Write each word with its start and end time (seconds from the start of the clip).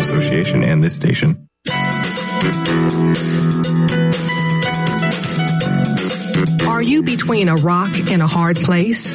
Association 0.00 0.64
and 0.64 0.82
this 0.82 0.96
station. 0.96 1.46
Are 6.66 6.82
you 6.82 7.02
between 7.02 7.48
a 7.48 7.56
rock 7.56 7.90
and 8.10 8.22
a 8.22 8.26
hard 8.26 8.56
place? 8.56 9.14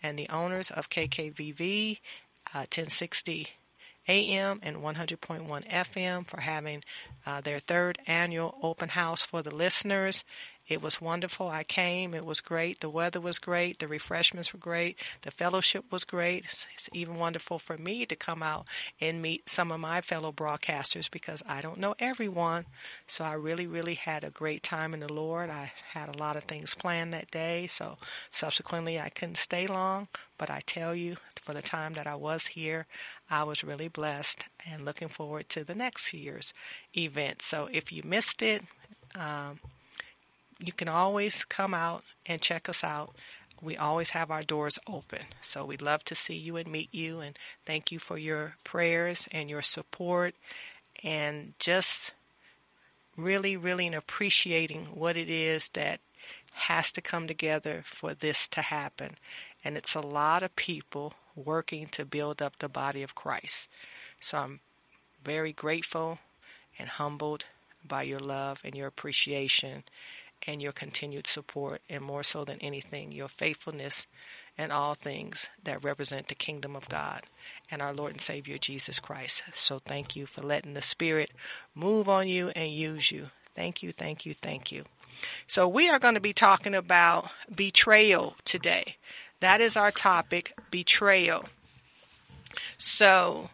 and 0.01 0.17
the 0.17 0.29
owners 0.29 0.69
of 0.69 0.89
KKVV 0.89 1.99
uh, 2.53 2.67
1060 2.69 3.47
AM 4.07 4.59
and 4.61 4.77
100.1 4.77 5.69
FM 5.69 6.27
for 6.27 6.41
having 6.41 6.83
uh, 7.25 7.39
their 7.41 7.59
third 7.59 7.97
annual 8.05 8.57
open 8.61 8.89
house 8.89 9.25
for 9.25 9.41
the 9.41 9.55
listeners. 9.55 10.25
It 10.67 10.81
was 10.81 11.01
wonderful. 11.01 11.49
I 11.49 11.63
came. 11.63 12.13
It 12.13 12.25
was 12.25 12.39
great. 12.39 12.79
The 12.79 12.89
weather 12.89 13.19
was 13.19 13.37
great. 13.37 13.79
The 13.79 13.87
refreshments 13.87 14.53
were 14.53 14.59
great. 14.59 14.97
The 15.21 15.31
fellowship 15.31 15.91
was 15.91 16.05
great. 16.05 16.45
It's 16.45 16.89
even 16.93 17.15
wonderful 17.15 17.59
for 17.59 17.77
me 17.77 18.05
to 18.05 18.15
come 18.15 18.41
out 18.41 18.65
and 19.01 19.21
meet 19.21 19.49
some 19.49 19.71
of 19.71 19.81
my 19.81 19.99
fellow 19.99 20.31
broadcasters 20.31 21.11
because 21.11 21.43
I 21.47 21.61
don't 21.61 21.79
know 21.79 21.95
everyone. 21.99 22.65
So 23.07 23.25
I 23.25 23.33
really, 23.33 23.67
really 23.67 23.95
had 23.95 24.23
a 24.23 24.29
great 24.29 24.63
time 24.63 24.93
in 24.93 25.01
the 25.01 25.11
Lord. 25.11 25.49
I 25.49 25.73
had 25.89 26.07
a 26.07 26.17
lot 26.17 26.37
of 26.37 26.45
things 26.45 26.75
planned 26.75 27.13
that 27.13 27.29
day. 27.29 27.67
So 27.67 27.97
subsequently 28.31 28.99
I 28.99 29.09
couldn't 29.09 29.37
stay 29.37 29.67
long, 29.67 30.07
but 30.37 30.49
I 30.49 30.61
tell 30.65 30.95
you 30.95 31.17
for 31.41 31.53
the 31.53 31.61
time 31.61 31.93
that 31.93 32.07
I 32.07 32.15
was 32.15 32.47
here, 32.47 32.87
I 33.29 33.43
was 33.43 33.65
really 33.65 33.89
blessed 33.89 34.45
and 34.71 34.83
looking 34.83 35.09
forward 35.09 35.49
to 35.49 35.65
the 35.65 35.75
next 35.75 36.13
year's 36.13 36.53
event. 36.95 37.41
So 37.41 37.67
if 37.69 37.91
you 37.91 38.01
missed 38.05 38.41
it, 38.41 38.63
um, 39.15 39.59
you 40.59 40.73
can 40.73 40.87
always 40.87 41.43
come 41.45 41.73
out 41.73 42.03
and 42.25 42.41
check 42.41 42.69
us 42.69 42.83
out. 42.83 43.15
We 43.61 43.77
always 43.77 44.11
have 44.11 44.29
our 44.29 44.43
doors 44.43 44.77
open. 44.87 45.21
So 45.41 45.65
we'd 45.65 45.81
love 45.81 46.03
to 46.05 46.15
see 46.15 46.35
you 46.35 46.57
and 46.57 46.69
meet 46.69 46.93
you 46.93 47.19
and 47.19 47.37
thank 47.65 47.91
you 47.91 47.99
for 47.99 48.17
your 48.17 48.57
prayers 48.63 49.27
and 49.31 49.49
your 49.49 49.61
support 49.61 50.35
and 51.03 51.53
just 51.59 52.13
really, 53.15 53.55
really 53.55 53.87
appreciating 53.93 54.85
what 54.93 55.15
it 55.15 55.29
is 55.29 55.69
that 55.69 55.99
has 56.53 56.91
to 56.91 57.01
come 57.01 57.27
together 57.27 57.83
for 57.85 58.13
this 58.13 58.47
to 58.49 58.61
happen. 58.61 59.11
And 59.63 59.77
it's 59.77 59.95
a 59.95 60.01
lot 60.01 60.43
of 60.43 60.55
people 60.55 61.13
working 61.35 61.87
to 61.87 62.05
build 62.05 62.41
up 62.41 62.59
the 62.59 62.69
body 62.69 63.01
of 63.01 63.15
Christ. 63.15 63.69
So 64.19 64.37
I'm 64.37 64.59
very 65.23 65.51
grateful 65.51 66.19
and 66.77 66.89
humbled 66.89 67.45
by 67.87 68.03
your 68.03 68.19
love 68.19 68.61
and 68.63 68.75
your 68.75 68.87
appreciation 68.87 69.83
and 70.45 70.61
your 70.61 70.71
continued 70.71 71.27
support, 71.27 71.81
and 71.89 72.03
more 72.03 72.23
so 72.23 72.43
than 72.43 72.59
anything, 72.59 73.11
your 73.11 73.27
faithfulness 73.27 74.07
in 74.57 74.71
all 74.71 74.93
things 74.93 75.49
that 75.63 75.83
represent 75.83 76.27
the 76.27 76.35
kingdom 76.35 76.75
of 76.75 76.89
God 76.89 77.21
and 77.71 77.81
our 77.81 77.93
Lord 77.93 78.11
and 78.11 78.21
Savior 78.21 78.57
Jesus 78.57 78.99
Christ. 78.99 79.43
So 79.55 79.79
thank 79.79 80.15
you 80.15 80.25
for 80.25 80.41
letting 80.41 80.73
the 80.73 80.81
Spirit 80.81 81.31
move 81.73 82.07
on 82.07 82.27
you 82.27 82.51
and 82.55 82.71
use 82.71 83.11
you. 83.11 83.29
Thank 83.55 83.81
you, 83.81 83.91
thank 83.91 84.25
you, 84.25 84.33
thank 84.33 84.71
you. 84.71 84.85
So 85.47 85.67
we 85.67 85.89
are 85.89 85.99
going 85.99 86.15
to 86.15 86.21
be 86.21 86.33
talking 86.33 86.75
about 86.75 87.29
betrayal 87.53 88.35
today. 88.45 88.97
That 89.39 89.61
is 89.61 89.77
our 89.77 89.91
topic, 89.91 90.53
betrayal. 90.71 91.45
So 92.77 93.49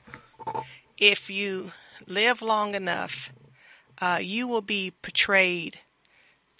if 0.97 1.29
you 1.29 1.71
live 2.07 2.41
long 2.41 2.75
enough, 2.75 3.31
uh, 4.01 4.19
you 4.21 4.47
will 4.47 4.61
be 4.61 4.93
betrayed 5.01 5.79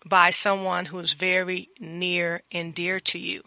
by 0.06 0.30
someone 0.30 0.86
who 0.86 1.00
is 1.00 1.14
very 1.14 1.70
near 1.80 2.42
and 2.52 2.74
dear 2.74 3.00
to 3.00 3.20
you. 3.20 3.44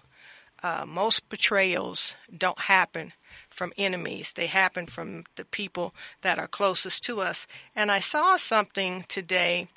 Uh, 0.62 0.84
most 0.86 1.28
betrayals 1.28 2.14
don't 2.36 2.58
happen 2.60 3.12
from 3.48 3.72
enemies. 3.76 4.32
They 4.32 4.46
happen 4.46 4.86
from 4.86 5.24
the 5.36 5.44
people 5.44 5.94
that 6.22 6.38
are 6.38 6.46
closest 6.46 7.04
to 7.04 7.20
us. 7.20 7.46
And 7.74 7.90
I 7.90 8.00
saw 8.00 8.36
something 8.36 9.04
today 9.08 9.68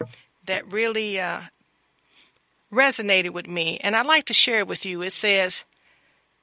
that 0.45 0.72
really 0.72 1.19
uh, 1.19 1.42
resonated 2.72 3.31
with 3.31 3.48
me, 3.48 3.80
and 3.81 3.95
I'd 3.95 4.06
like 4.06 4.25
to 4.25 4.33
share 4.33 4.60
it 4.60 4.68
with 4.68 4.86
you. 4.86 5.01
It 5.01 5.13
says, 5.13 5.63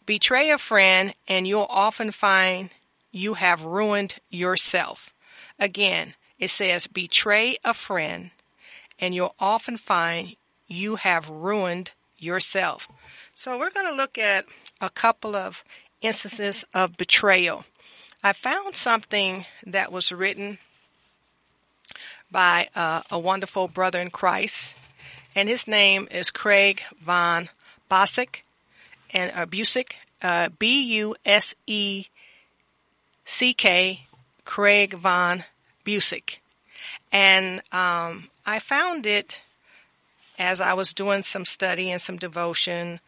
Betray 0.04 0.50
a 0.50 0.58
friend, 0.58 1.14
and 1.28 1.46
you'll 1.46 1.66
often 1.70 2.10
find 2.10 2.70
you 3.12 3.34
have 3.34 3.64
ruined 3.64 4.16
yourself. 4.30 5.12
Again, 5.58 6.14
it 6.38 6.48
says, 6.50 6.88
betray 6.88 7.58
a 7.62 7.72
friend 7.72 8.30
and 9.02 9.14
you'll 9.14 9.34
often 9.40 9.76
find 9.76 10.36
you 10.68 10.94
have 10.96 11.28
ruined 11.28 11.90
yourself. 12.18 12.88
So 13.34 13.58
we're 13.58 13.72
going 13.72 13.88
to 13.88 13.94
look 13.94 14.16
at 14.16 14.46
a 14.80 14.88
couple 14.88 15.34
of 15.34 15.64
instances 16.00 16.64
of 16.72 16.96
betrayal. 16.96 17.64
I 18.22 18.32
found 18.32 18.76
something 18.76 19.44
that 19.66 19.90
was 19.90 20.12
written 20.12 20.58
by 22.30 22.68
uh, 22.76 23.02
a 23.10 23.18
wonderful 23.18 23.66
brother 23.66 24.00
in 24.00 24.10
Christ, 24.10 24.76
and 25.34 25.48
his 25.48 25.66
name 25.66 26.06
is 26.10 26.30
Craig 26.30 26.80
von 27.00 27.48
Bossick, 27.90 28.42
and 29.12 29.32
uh, 29.32 29.46
Buseck, 29.46 29.94
uh, 30.22 30.50
B-U-S-E-C-K, 30.58 32.06
Craig 34.44 34.94
von 34.94 35.44
Buseck. 35.84 36.41
And 37.12 37.60
um, 37.72 38.30
I 38.44 38.58
found 38.58 39.06
it 39.06 39.40
as 40.38 40.60
I 40.60 40.72
was 40.72 40.92
doing 40.94 41.22
some 41.22 41.44
study 41.44 41.90
and 41.90 42.00
some 42.00 42.16
devotion 42.16 43.00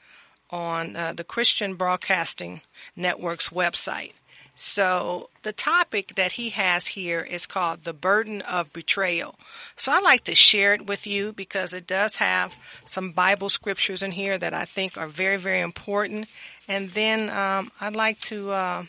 on 0.50 0.94
uh, 0.94 1.12
the 1.14 1.24
Christian 1.24 1.74
Broadcasting 1.74 2.60
Network's 2.94 3.48
website. 3.48 4.12
So 4.56 5.30
the 5.42 5.52
topic 5.52 6.14
that 6.14 6.32
he 6.32 6.50
has 6.50 6.86
here 6.86 7.20
is 7.20 7.44
called 7.44 7.82
the 7.82 7.92
burden 7.92 8.40
of 8.42 8.72
betrayal. 8.72 9.34
So 9.74 9.90
I 9.90 10.00
like 10.00 10.24
to 10.24 10.34
share 10.36 10.74
it 10.74 10.86
with 10.86 11.08
you 11.08 11.32
because 11.32 11.72
it 11.72 11.88
does 11.88 12.16
have 12.16 12.54
some 12.86 13.10
Bible 13.10 13.48
scriptures 13.48 14.02
in 14.02 14.12
here 14.12 14.38
that 14.38 14.54
I 14.54 14.64
think 14.64 14.96
are 14.96 15.08
very, 15.08 15.38
very 15.38 15.60
important. 15.60 16.28
And 16.68 16.90
then 16.90 17.30
um, 17.30 17.72
I'd 17.80 17.96
like 17.96 18.20
to 18.20 18.50
uh, 18.52 18.84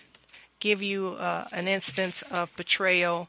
give 0.59 0.83
you 0.83 1.15
uh, 1.17 1.45
an 1.51 1.67
instance 1.67 2.21
of 2.31 2.55
betrayal, 2.55 3.27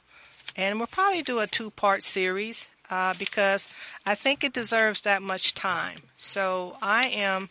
and 0.57 0.79
we'll 0.79 0.87
probably 0.87 1.23
do 1.23 1.39
a 1.39 1.47
two-part 1.47 2.03
series 2.03 2.69
uh, 2.91 3.15
because 3.19 3.69
I 4.05 4.15
think 4.15 4.43
it 4.43 4.53
deserves 4.53 5.03
that 5.03 5.23
much 5.23 5.55
time. 5.55 5.99
So 6.17 6.77
I 6.81 7.07
am 7.09 7.51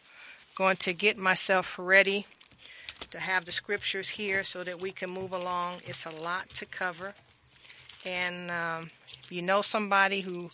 going 0.56 0.78
to 0.78 0.94
get 0.94 1.18
myself 1.18 1.75
ready 1.78 2.25
to 3.12 3.19
have 3.19 3.46
the 3.46 3.52
scriptures 3.52 4.10
here 4.10 4.44
so 4.44 4.63
that 4.63 4.81
we 4.81 4.92
can 4.92 5.10
move 5.10 5.34
along. 5.34 5.81
It's 5.86 6.06
a 6.06 6.10
lot 6.10 6.50
to 6.56 6.66
cover. 6.66 7.13
And 8.06 8.50
um, 8.50 8.90
if 9.24 9.31
you 9.31 9.42
know 9.42 9.62
somebody 9.62 10.22
who 10.22 10.50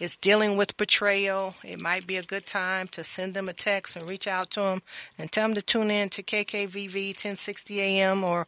is 0.00 0.16
dealing 0.16 0.56
with 0.56 0.76
betrayal, 0.76 1.54
it 1.62 1.80
might 1.80 2.06
be 2.06 2.16
a 2.16 2.22
good 2.22 2.46
time 2.46 2.88
to 2.88 3.04
send 3.04 3.34
them 3.34 3.48
a 3.48 3.52
text 3.52 3.96
and 3.96 4.10
reach 4.10 4.26
out 4.26 4.50
to 4.50 4.60
them 4.60 4.82
and 5.18 5.30
tell 5.30 5.46
them 5.46 5.54
to 5.54 5.62
tune 5.62 5.90
in 5.90 6.10
to 6.10 6.22
KKVV 6.22 7.08
1060 7.08 7.80
AM 7.80 8.24
or 8.24 8.46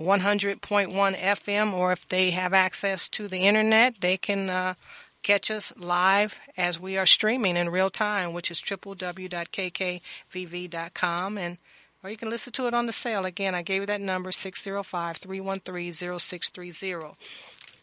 100.1 0.00 1.16
FM, 1.16 1.72
or 1.72 1.92
if 1.92 2.08
they 2.08 2.30
have 2.30 2.54
access 2.54 3.08
to 3.10 3.28
the 3.28 3.46
internet, 3.46 4.00
they 4.00 4.16
can 4.16 4.48
uh, 4.48 4.74
catch 5.22 5.50
us 5.50 5.72
live 5.76 6.38
as 6.56 6.78
we 6.78 6.96
are 6.96 7.06
streaming 7.06 7.56
in 7.56 7.68
real 7.68 7.90
time, 7.90 8.32
which 8.32 8.48
is 8.50 8.62
www.kkvv.com. 8.62 11.38
And 11.38 11.58
or 12.02 12.10
you 12.10 12.16
can 12.16 12.30
listen 12.30 12.52
to 12.54 12.66
it 12.68 12.74
on 12.74 12.86
the 12.86 12.92
sale. 12.92 13.24
Again, 13.24 13.56
I 13.56 13.62
gave 13.62 13.82
you 13.82 13.86
that 13.86 14.00
number, 14.00 14.30
605-313-0630. 14.30 17.16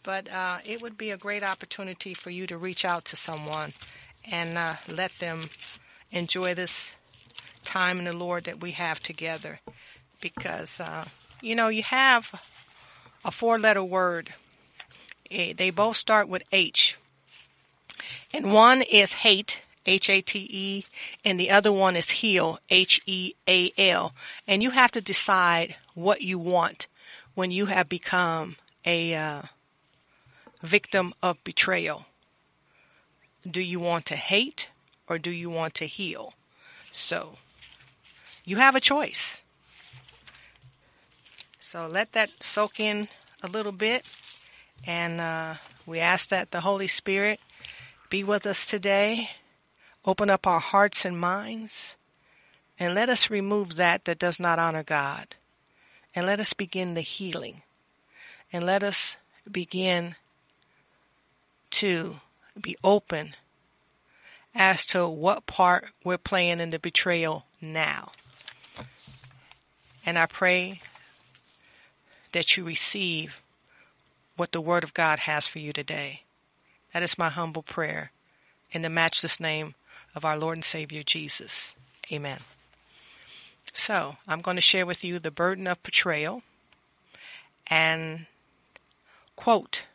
But 0.03 0.33
uh, 0.33 0.59
it 0.63 0.81
would 0.81 0.97
be 0.97 1.11
a 1.11 1.17
great 1.17 1.43
opportunity 1.43 2.13
for 2.13 2.29
you 2.29 2.47
to 2.47 2.57
reach 2.57 2.85
out 2.85 3.03
to 3.05 3.17
someone 3.17 3.73
and 4.31 4.57
uh, 4.57 4.75
let 4.87 5.11
them 5.19 5.49
enjoy 6.11 6.53
this 6.53 6.95
time 7.65 7.99
in 7.99 8.05
the 8.05 8.13
Lord 8.13 8.45
that 8.45 8.61
we 8.61 8.71
have 8.71 9.01
together. 9.01 9.59
Because, 10.21 10.79
uh, 10.79 11.03
you 11.41 11.55
know, 11.55 11.67
you 11.67 11.83
have 11.83 12.41
a 13.23 13.31
four-letter 13.31 13.83
word. 13.83 14.33
Eh, 15.31 15.53
they 15.55 15.69
both 15.69 15.97
start 15.97 16.27
with 16.27 16.43
H. 16.51 16.97
And 18.33 18.51
one 18.51 18.81
is 18.81 19.13
hate, 19.13 19.61
H-A-T-E, 19.85 20.85
and 21.23 21.39
the 21.39 21.51
other 21.51 21.71
one 21.71 21.95
is 21.95 22.09
heal, 22.09 22.59
H-E-A-L. 22.69 24.13
And 24.47 24.63
you 24.63 24.71
have 24.71 24.91
to 24.91 25.01
decide 25.01 25.75
what 25.93 26.21
you 26.21 26.39
want 26.39 26.87
when 27.33 27.51
you 27.51 27.67
have 27.67 27.87
become 27.87 28.55
a 28.85 29.15
uh, 29.15 29.41
victim 30.61 31.13
of 31.21 31.43
betrayal. 31.43 32.05
Do 33.49 33.61
you 33.61 33.79
want 33.79 34.05
to 34.07 34.15
hate 34.15 34.69
or 35.07 35.19
do 35.19 35.31
you 35.31 35.49
want 35.49 35.75
to 35.75 35.85
heal? 35.85 36.33
So, 36.91 37.37
you 38.43 38.57
have 38.57 38.75
a 38.75 38.79
choice. 38.79 39.41
So 41.65 41.87
let 41.87 42.11
that 42.13 42.29
soak 42.43 42.79
in 42.79 43.07
a 43.41 43.47
little 43.47 43.71
bit. 43.71 44.07
And 44.85 45.19
uh, 45.19 45.55
we 45.85 45.99
ask 45.99 46.29
that 46.29 46.51
the 46.51 46.61
Holy 46.61 46.87
Spirit 46.87 47.39
be 48.09 48.23
with 48.23 48.45
us 48.45 48.67
today 48.67 49.29
Open 50.07 50.29
up 50.29 50.45
our 50.45 50.59
hearts 50.59 51.03
and 51.03 51.19
minds 51.19 51.95
and 52.79 52.93
let 52.93 53.09
us 53.09 53.31
remove 53.31 53.75
that 53.77 54.05
that 54.05 54.19
does 54.19 54.39
not 54.39 54.59
honor 54.59 54.83
God. 54.83 55.35
And 56.13 56.27
let 56.27 56.39
us 56.39 56.53
begin 56.53 56.93
the 56.93 57.01
healing. 57.01 57.63
And 58.53 58.65
let 58.65 58.83
us 58.83 59.17
begin 59.51 60.15
to 61.71 62.17
be 62.61 62.77
open 62.83 63.35
as 64.53 64.85
to 64.85 65.07
what 65.09 65.47
part 65.47 65.85
we're 66.03 66.19
playing 66.19 66.59
in 66.59 66.69
the 66.69 66.79
betrayal 66.79 67.45
now. 67.59 68.11
And 70.05 70.19
I 70.19 70.27
pray 70.27 70.81
that 72.35 72.57
you 72.57 72.65
receive 72.65 73.41
what 74.35 74.51
the 74.51 74.59
Word 74.59 74.83
of 74.83 74.93
God 74.93 75.19
has 75.19 75.47
for 75.47 75.59
you 75.59 75.71
today. 75.71 76.23
That 76.91 77.01
is 77.01 77.17
my 77.17 77.29
humble 77.29 77.63
prayer 77.63 78.11
in 78.71 78.81
the 78.81 78.89
matchless 78.89 79.39
name 79.39 79.73
of 80.17 80.25
our 80.25 80.37
Lord 80.37 80.57
and 80.57 80.63
Savior 80.65 81.01
Jesus. 81.01 81.73
Amen. 82.11 82.39
So, 83.71 84.17
I'm 84.27 84.41
going 84.41 84.57
to 84.57 84.61
share 84.61 84.85
with 84.85 85.01
you 85.01 85.17
the 85.17 85.31
burden 85.31 85.65
of 85.65 85.81
betrayal 85.81 86.43
and 87.67 88.25
quote, 89.37 89.85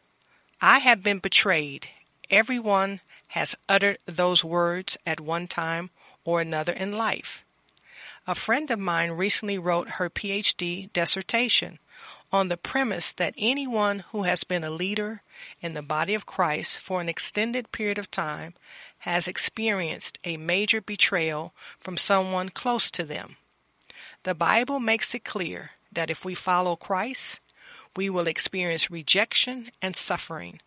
I 0.63 0.79
have 0.79 1.03
been 1.03 1.19
betrayed. 1.19 1.89
Everyone 2.31 3.01
has 3.29 3.55
uttered 3.69 3.99
those 4.07 4.43
words 4.43 4.97
at 5.05 5.21
one 5.21 5.47
time 5.47 5.91
or 6.25 6.41
another 6.41 6.73
in 6.73 6.93
life. 6.97 7.45
A 8.27 8.35
friend 8.35 8.71
of 8.71 8.79
mine 8.79 9.11
recently 9.11 9.59
wrote 9.59 9.91
her 9.91 10.09
PhD 10.09 10.91
dissertation 10.95 11.79
on 12.33 12.49
the 12.49 12.57
premise 12.57 13.13
that 13.13 13.35
anyone 13.37 14.01
who 14.11 14.23
has 14.23 14.45
been 14.45 14.65
a 14.65 14.71
leader 14.71 15.23
in 15.61 15.75
the 15.75 15.83
body 15.83 16.15
of 16.15 16.27
Christ 16.27 16.79
for 16.79 17.01
an 17.01 17.09
extended 17.09 17.73
period 17.73 17.99
of 17.99 18.11
time 18.11 18.55
has 19.01 19.27
experienced 19.27 20.19
a 20.25 20.37
major 20.37 20.81
betrayal 20.81 21.53
from 21.81 21.97
someone 21.97 22.49
close 22.51 22.91
to 22.93 23.05
them. 23.05 23.37
The 24.23 24.35
Bible 24.35 24.81
makes 24.81 25.15
it 25.15 25.25
clear 25.25 25.73
that 25.93 26.11
if 26.11 26.25
we 26.25 26.35
follow 26.35 26.77
Christ, 26.77 27.41
we 27.97 28.09
will 28.11 28.29
experience 28.29 28.91
rejection 28.91 29.71
and 29.83 29.97
suffering, 29.97 30.61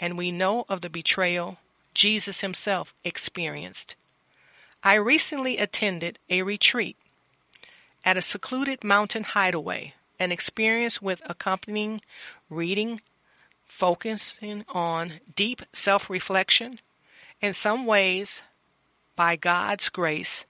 and 0.00 0.16
we 0.16 0.32
know 0.32 0.64
of 0.68 0.80
the 0.80 0.90
betrayal 0.90 1.58
Jesus 1.94 2.40
himself 2.40 2.94
experienced. 3.04 3.96
I 4.82 4.94
recently 4.94 5.58
attended 5.58 6.18
a 6.30 6.42
retreat 6.42 6.96
at 8.04 8.16
a 8.16 8.22
secluded 8.22 8.82
mountain 8.82 9.24
hideaway, 9.24 9.94
an 10.18 10.32
experience 10.32 11.00
with 11.00 11.22
accompanying 11.28 12.00
reading 12.48 13.00
focusing 13.66 14.64
on 14.68 15.20
deep 15.34 15.62
self-reflection 15.72 16.78
in 17.42 17.52
some 17.52 17.86
ways, 17.86 18.40
by 19.16 19.34
God's 19.34 19.88
grace, 19.88 20.44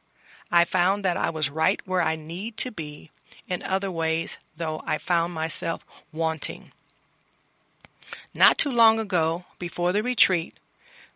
I 0.51 0.67
found 0.67 1.05
that 1.05 1.17
I 1.17 1.31
was 1.31 1.51
right 1.51 1.81
where 1.87 2.03
I 2.03 2.17
need 2.17 2.59
to 2.59 2.71
be. 2.71 3.11
In 3.49 3.63
other 3.63 3.91
ways, 3.91 4.37
though, 4.57 4.83
I 4.87 4.99
found 4.99 5.33
myself 5.33 5.85
wanting. 6.13 6.73
Not 8.35 8.59
too 8.59 8.71
long 8.71 8.99
ago, 8.99 9.47
before 9.59 9.93
the 9.93 10.03
retreat, 10.03 10.59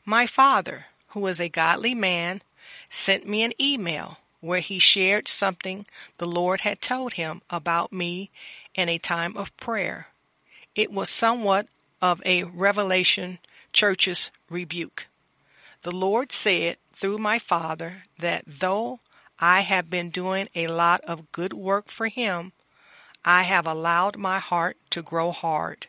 my 0.06 0.26
father, 0.26 0.86
who 1.08 1.26
is 1.26 1.40
a 1.40 1.50
godly 1.50 1.94
man, 1.94 2.40
sent 2.88 3.28
me 3.28 3.42
an 3.42 3.52
email 3.60 4.18
where 4.40 4.60
he 4.60 4.78
shared 4.78 5.28
something 5.28 5.86
the 6.18 6.26
Lord 6.26 6.60
had 6.60 6.80
told 6.80 7.14
him 7.14 7.42
about 7.50 7.92
me 7.92 8.30
in 8.74 8.88
a 8.88 8.98
time 8.98 9.36
of 9.36 9.56
prayer. 9.56 10.08
It 10.74 10.92
was 10.92 11.08
somewhat 11.08 11.68
of 12.02 12.22
a 12.24 12.44
revelation 12.44 13.38
church's 13.72 14.30
rebuke. 14.50 15.06
The 15.82 15.94
Lord 15.94 16.32
said 16.32 16.76
through 16.94 17.18
my 17.18 17.38
father 17.38 18.02
that 18.18 18.44
though 18.46 19.00
I 19.38 19.60
have 19.60 19.90
been 19.90 20.10
doing 20.10 20.48
a 20.54 20.66
lot 20.66 21.00
of 21.02 21.30
good 21.32 21.52
work 21.52 21.88
for 21.88 22.08
him, 22.08 22.52
I 23.24 23.42
have 23.42 23.66
allowed 23.66 24.16
my 24.16 24.38
heart 24.38 24.76
to 24.90 25.02
grow 25.02 25.30
hard. 25.32 25.88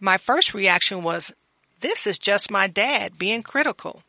My 0.00 0.16
first 0.16 0.52
reaction 0.52 1.02
was, 1.02 1.34
this 1.80 2.06
is 2.06 2.18
just 2.18 2.50
my 2.50 2.66
dad 2.66 3.18
being 3.18 3.42
critical. 3.42 4.02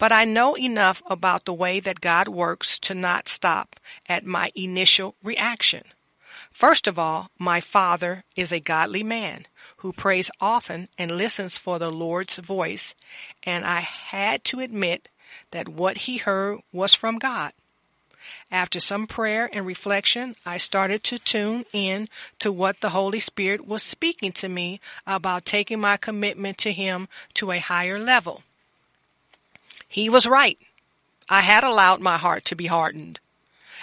But 0.00 0.12
I 0.12 0.24
know 0.24 0.56
enough 0.56 1.02
about 1.10 1.44
the 1.44 1.52
way 1.52 1.78
that 1.78 2.00
God 2.00 2.26
works 2.26 2.78
to 2.80 2.94
not 2.94 3.28
stop 3.28 3.78
at 4.08 4.24
my 4.24 4.50
initial 4.54 5.14
reaction. 5.22 5.82
First 6.50 6.86
of 6.86 6.98
all, 6.98 7.28
my 7.38 7.60
father 7.60 8.24
is 8.34 8.50
a 8.50 8.60
godly 8.60 9.02
man 9.02 9.46
who 9.76 9.92
prays 9.92 10.30
often 10.40 10.88
and 10.96 11.18
listens 11.18 11.58
for 11.58 11.78
the 11.78 11.92
Lord's 11.92 12.38
voice, 12.38 12.94
and 13.42 13.66
I 13.66 13.80
had 13.80 14.42
to 14.44 14.60
admit 14.60 15.10
that 15.50 15.68
what 15.68 15.98
he 16.08 16.16
heard 16.16 16.60
was 16.72 16.94
from 16.94 17.18
God. 17.18 17.52
After 18.50 18.80
some 18.80 19.06
prayer 19.06 19.50
and 19.52 19.66
reflection, 19.66 20.34
I 20.46 20.56
started 20.56 21.04
to 21.04 21.18
tune 21.18 21.66
in 21.74 22.08
to 22.38 22.50
what 22.50 22.80
the 22.80 22.90
Holy 22.90 23.20
Spirit 23.20 23.66
was 23.66 23.82
speaking 23.82 24.32
to 24.32 24.48
me 24.48 24.80
about 25.06 25.44
taking 25.44 25.78
my 25.78 25.98
commitment 25.98 26.56
to 26.58 26.72
Him 26.72 27.06
to 27.34 27.52
a 27.52 27.58
higher 27.58 27.98
level. 27.98 28.42
He 29.90 30.08
was 30.08 30.24
right. 30.24 30.56
I 31.28 31.42
had 31.42 31.64
allowed 31.64 32.00
my 32.00 32.16
heart 32.16 32.44
to 32.46 32.54
be 32.54 32.66
hardened. 32.66 33.18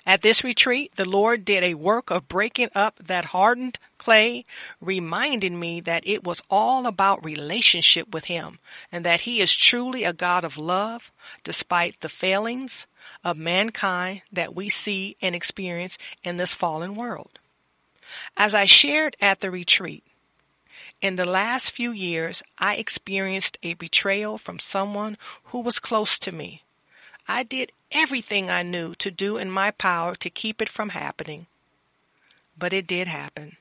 At 0.06 0.22
this 0.22 0.42
retreat, 0.42 0.96
the 0.96 1.04
Lord 1.04 1.44
did 1.44 1.66
a 1.66 1.74
work 1.74 2.10
of 2.10 2.30
breaking 2.30 2.70
up 2.74 2.98
that 2.98 3.26
hardened 3.26 3.78
clay, 3.98 4.46
reminding 4.80 5.60
me 5.60 5.82
that 5.82 6.08
it 6.08 6.24
was 6.24 6.42
all 6.50 6.88
about 6.88 7.26
relationship 7.26 8.14
with 8.14 8.26
Him 8.26 8.58
and 8.90 9.04
that 9.04 9.22
He 9.22 9.42
is 9.42 9.54
truly 9.54 10.06
a 10.06 10.14
God 10.14 10.46
of 10.46 10.58
love 10.58 11.12
despite 11.44 12.00
the 12.00 12.08
failings 12.08 12.88
of 13.22 13.36
mankind 13.36 14.22
that 14.32 14.56
we 14.56 14.70
see 14.70 15.18
and 15.22 15.36
experience 15.36 15.98
in 16.24 16.38
this 16.38 16.56
fallen 16.56 16.96
world. 16.96 17.40
As 18.38 18.54
I 18.54 18.66
shared 18.66 19.18
at 19.20 19.42
the 19.42 19.52
retreat, 19.52 20.06
in 21.01 21.16
the 21.16 21.30
last 21.30 21.72
few 21.72 21.92
years, 21.92 22.42
I 22.58 22.75
experienced 22.75 23.58
a 23.62 23.75
betrayal 23.75 24.38
from 24.38 24.60
someone 24.60 25.18
who 25.46 25.62
was 25.62 25.80
close 25.80 26.18
to 26.20 26.32
me. 26.32 26.63
I 27.27 27.44
did 27.44 27.72
everything 27.92 28.50
I 28.50 28.63
knew 28.63 28.96
to 28.96 29.12
do 29.12 29.38
in 29.38 29.51
my 29.51 29.72
power 29.72 30.16
to 30.16 30.30
keep 30.30 30.62
it 30.62 30.70
from 30.70 30.89
happening. 30.89 31.46
But 32.58 32.74
it 32.74 32.88
did 32.88 33.08
happen. 33.08 33.58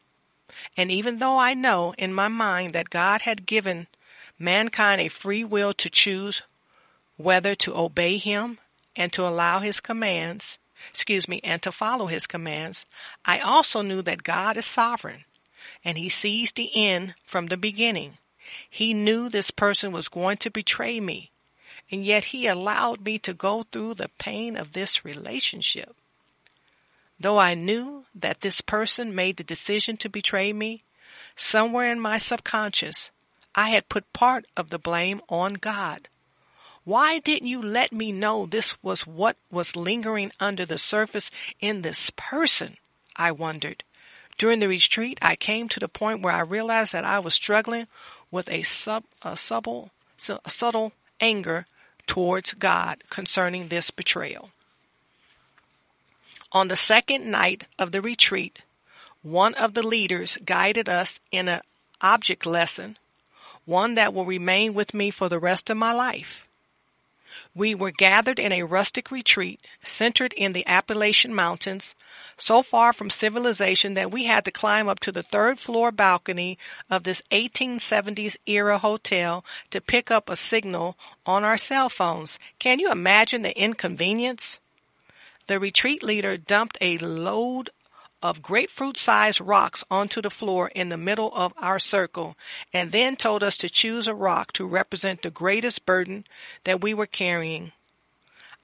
And 0.76 0.90
even 0.90 1.18
though 1.18 1.38
I 1.38 1.52
know 1.52 1.94
in 1.98 2.14
my 2.14 2.28
mind 2.28 2.72
that 2.72 2.88
God 2.88 3.22
had 3.22 3.44
given 3.44 3.86
mankind 4.38 5.00
a 5.02 5.08
free 5.08 5.44
will 5.44 5.74
to 5.74 5.90
choose 5.90 6.42
whether 7.18 7.54
to 7.56 7.76
obey 7.76 8.16
Him 8.16 8.58
and 8.94 9.12
to 9.12 9.26
allow 9.26 9.60
His 9.60 9.80
commands, 9.80 10.56
excuse 10.88 11.28
me, 11.28 11.40
and 11.44 11.60
to 11.60 11.70
follow 11.70 12.06
His 12.06 12.26
commands, 12.26 12.86
I 13.26 13.40
also 13.40 13.82
knew 13.82 14.00
that 14.02 14.22
God 14.22 14.56
is 14.56 14.64
sovereign 14.64 15.25
and 15.84 15.98
He 15.98 16.08
sees 16.08 16.52
the 16.52 16.70
end 16.74 17.14
from 17.24 17.46
the 17.46 17.56
beginning. 17.56 18.18
He 18.68 18.94
knew 18.94 19.28
this 19.28 19.50
person 19.50 19.92
was 19.92 20.08
going 20.08 20.36
to 20.38 20.50
betray 20.50 21.00
me 21.00 21.30
and 21.90 22.04
yet 22.04 22.26
he 22.26 22.46
allowed 22.46 23.04
me 23.04 23.18
to 23.18 23.34
go 23.34 23.62
through 23.62 23.94
the 23.94 24.10
pain 24.18 24.56
of 24.56 24.72
this 24.72 25.04
relationship. 25.04 25.94
Though 27.18 27.38
I 27.38 27.54
knew 27.54 28.04
that 28.14 28.40
this 28.40 28.60
person 28.60 29.14
made 29.14 29.36
the 29.36 29.44
decision 29.44 29.96
to 29.98 30.08
betray 30.08 30.52
me, 30.52 30.82
somewhere 31.36 31.90
in 31.90 32.00
my 32.00 32.18
subconscious, 32.18 33.10
I 33.54 33.70
had 33.70 33.88
put 33.88 34.12
part 34.12 34.46
of 34.56 34.70
the 34.70 34.78
blame 34.78 35.22
on 35.28 35.54
God. 35.54 36.08
Why 36.84 37.18
didn't 37.18 37.48
you 37.48 37.62
let 37.62 37.92
me 37.92 38.12
know 38.12 38.46
this 38.46 38.80
was 38.82 39.06
what 39.06 39.36
was 39.50 39.76
lingering 39.76 40.30
under 40.38 40.66
the 40.66 40.78
surface 40.78 41.30
in 41.58 41.82
this 41.82 42.10
person? 42.16 42.76
I 43.16 43.32
wondered. 43.32 43.82
During 44.38 44.60
the 44.60 44.68
retreat, 44.68 45.18
I 45.22 45.36
came 45.36 45.68
to 45.70 45.80
the 45.80 45.88
point 45.88 46.22
where 46.22 46.32
I 46.32 46.40
realized 46.40 46.92
that 46.92 47.04
I 47.04 47.18
was 47.18 47.34
struggling 47.34 47.86
with 48.30 48.50
a 48.50 48.62
sub, 48.62 49.04
a 49.22 49.36
subtle, 49.36 49.90
a 50.44 50.50
subtle 50.50 50.92
anger 51.20 51.66
towards 52.06 52.54
God 52.54 53.02
concerning 53.08 53.64
this 53.64 53.90
betrayal. 53.90 54.50
On 56.52 56.68
the 56.68 56.76
second 56.76 57.30
night 57.30 57.64
of 57.78 57.92
the 57.92 58.00
retreat, 58.00 58.62
one 59.22 59.54
of 59.54 59.74
the 59.74 59.86
leaders 59.86 60.38
guided 60.44 60.88
us 60.88 61.20
in 61.32 61.48
an 61.48 61.60
object 62.00 62.46
lesson, 62.46 62.96
one 63.64 63.94
that 63.94 64.14
will 64.14 64.24
remain 64.24 64.74
with 64.74 64.94
me 64.94 65.10
for 65.10 65.28
the 65.28 65.38
rest 65.38 65.68
of 65.70 65.76
my 65.76 65.92
life. 65.92 66.45
We 67.56 67.74
were 67.74 67.90
gathered 67.90 68.38
in 68.38 68.52
a 68.52 68.64
rustic 68.64 69.10
retreat 69.10 69.66
centered 69.82 70.34
in 70.34 70.52
the 70.52 70.66
Appalachian 70.66 71.34
Mountains, 71.34 71.94
so 72.36 72.62
far 72.62 72.92
from 72.92 73.08
civilization 73.08 73.94
that 73.94 74.10
we 74.10 74.24
had 74.24 74.44
to 74.44 74.50
climb 74.50 74.88
up 74.88 75.00
to 75.00 75.10
the 75.10 75.22
third 75.22 75.58
floor 75.58 75.90
balcony 75.90 76.58
of 76.90 77.04
this 77.04 77.22
1870s 77.32 78.36
era 78.44 78.76
hotel 78.76 79.42
to 79.70 79.80
pick 79.80 80.10
up 80.10 80.28
a 80.28 80.36
signal 80.36 80.98
on 81.24 81.44
our 81.44 81.56
cell 81.56 81.88
phones. 81.88 82.38
Can 82.58 82.78
you 82.78 82.92
imagine 82.92 83.40
the 83.40 83.58
inconvenience? 83.58 84.60
The 85.46 85.58
retreat 85.58 86.02
leader 86.02 86.36
dumped 86.36 86.76
a 86.82 86.98
load 86.98 87.70
of 88.22 88.42
grapefruit 88.42 88.96
sized 88.96 89.40
rocks 89.40 89.84
onto 89.90 90.20
the 90.20 90.30
floor 90.30 90.70
in 90.74 90.88
the 90.88 90.96
middle 90.96 91.32
of 91.34 91.52
our 91.58 91.78
circle 91.78 92.36
and 92.72 92.92
then 92.92 93.16
told 93.16 93.42
us 93.42 93.56
to 93.58 93.68
choose 93.68 94.08
a 94.08 94.14
rock 94.14 94.52
to 94.52 94.66
represent 94.66 95.22
the 95.22 95.30
greatest 95.30 95.86
burden 95.86 96.24
that 96.64 96.80
we 96.80 96.94
were 96.94 97.06
carrying. 97.06 97.72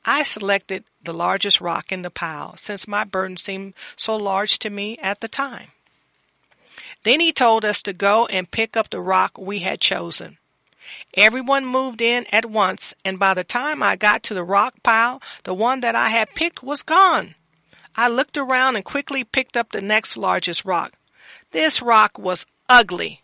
I 0.04 0.22
selected 0.22 0.84
the 1.04 1.14
largest 1.14 1.60
rock 1.60 1.92
in 1.92 2.02
the 2.02 2.10
pile 2.10 2.56
since 2.56 2.88
my 2.88 3.04
burden 3.04 3.36
seemed 3.36 3.74
so 3.96 4.16
large 4.16 4.58
to 4.60 4.70
me 4.70 4.98
at 4.98 5.20
the 5.20 5.28
time. 5.28 5.68
Then 7.04 7.20
he 7.20 7.32
told 7.32 7.64
us 7.64 7.82
to 7.82 7.92
go 7.92 8.26
and 8.26 8.50
pick 8.50 8.76
up 8.76 8.90
the 8.90 9.00
rock 9.00 9.38
we 9.38 9.60
had 9.60 9.80
chosen. 9.80 10.38
Everyone 11.14 11.64
moved 11.64 12.02
in 12.02 12.26
at 12.32 12.46
once, 12.46 12.94
and 13.04 13.18
by 13.18 13.34
the 13.34 13.44
time 13.44 13.82
I 13.82 13.96
got 13.96 14.22
to 14.24 14.34
the 14.34 14.44
rock 14.44 14.74
pile, 14.82 15.22
the 15.44 15.54
one 15.54 15.80
that 15.80 15.94
I 15.94 16.08
had 16.08 16.34
picked 16.34 16.62
was 16.62 16.82
gone. 16.82 17.34
I 17.96 18.08
looked 18.08 18.36
around 18.36 18.76
and 18.76 18.84
quickly 18.84 19.24
picked 19.24 19.56
up 19.56 19.72
the 19.72 19.82
next 19.82 20.16
largest 20.16 20.64
rock. 20.64 20.94
This 21.50 21.82
rock 21.82 22.18
was 22.18 22.46
ugly. 22.68 23.22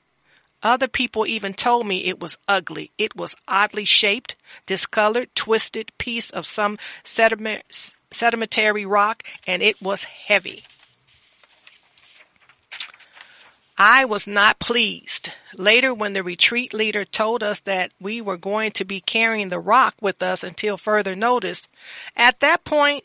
Other 0.62 0.88
people 0.88 1.24
even 1.26 1.54
told 1.54 1.86
me 1.86 2.04
it 2.04 2.20
was 2.20 2.36
ugly. 2.48 2.90
It 2.98 3.14
was 3.14 3.36
oddly 3.46 3.84
shaped, 3.84 4.34
discolored, 4.66 5.34
twisted 5.34 5.92
piece 5.98 6.30
of 6.30 6.46
some 6.46 6.78
sediment, 7.04 7.62
sedimentary 8.10 8.84
rock, 8.84 9.22
and 9.46 9.62
it 9.62 9.80
was 9.80 10.04
heavy. 10.04 10.64
I 13.80 14.04
was 14.04 14.26
not 14.26 14.58
pleased. 14.58 15.30
Later, 15.54 15.94
when 15.94 16.12
the 16.12 16.24
retreat 16.24 16.74
leader 16.74 17.04
told 17.04 17.44
us 17.44 17.60
that 17.60 17.92
we 18.00 18.20
were 18.20 18.36
going 18.36 18.72
to 18.72 18.84
be 18.84 19.00
carrying 19.00 19.50
the 19.50 19.60
rock 19.60 19.94
with 20.00 20.20
us 20.20 20.42
until 20.42 20.76
further 20.76 21.14
notice, 21.14 21.68
at 22.16 22.40
that 22.40 22.64
point, 22.64 23.04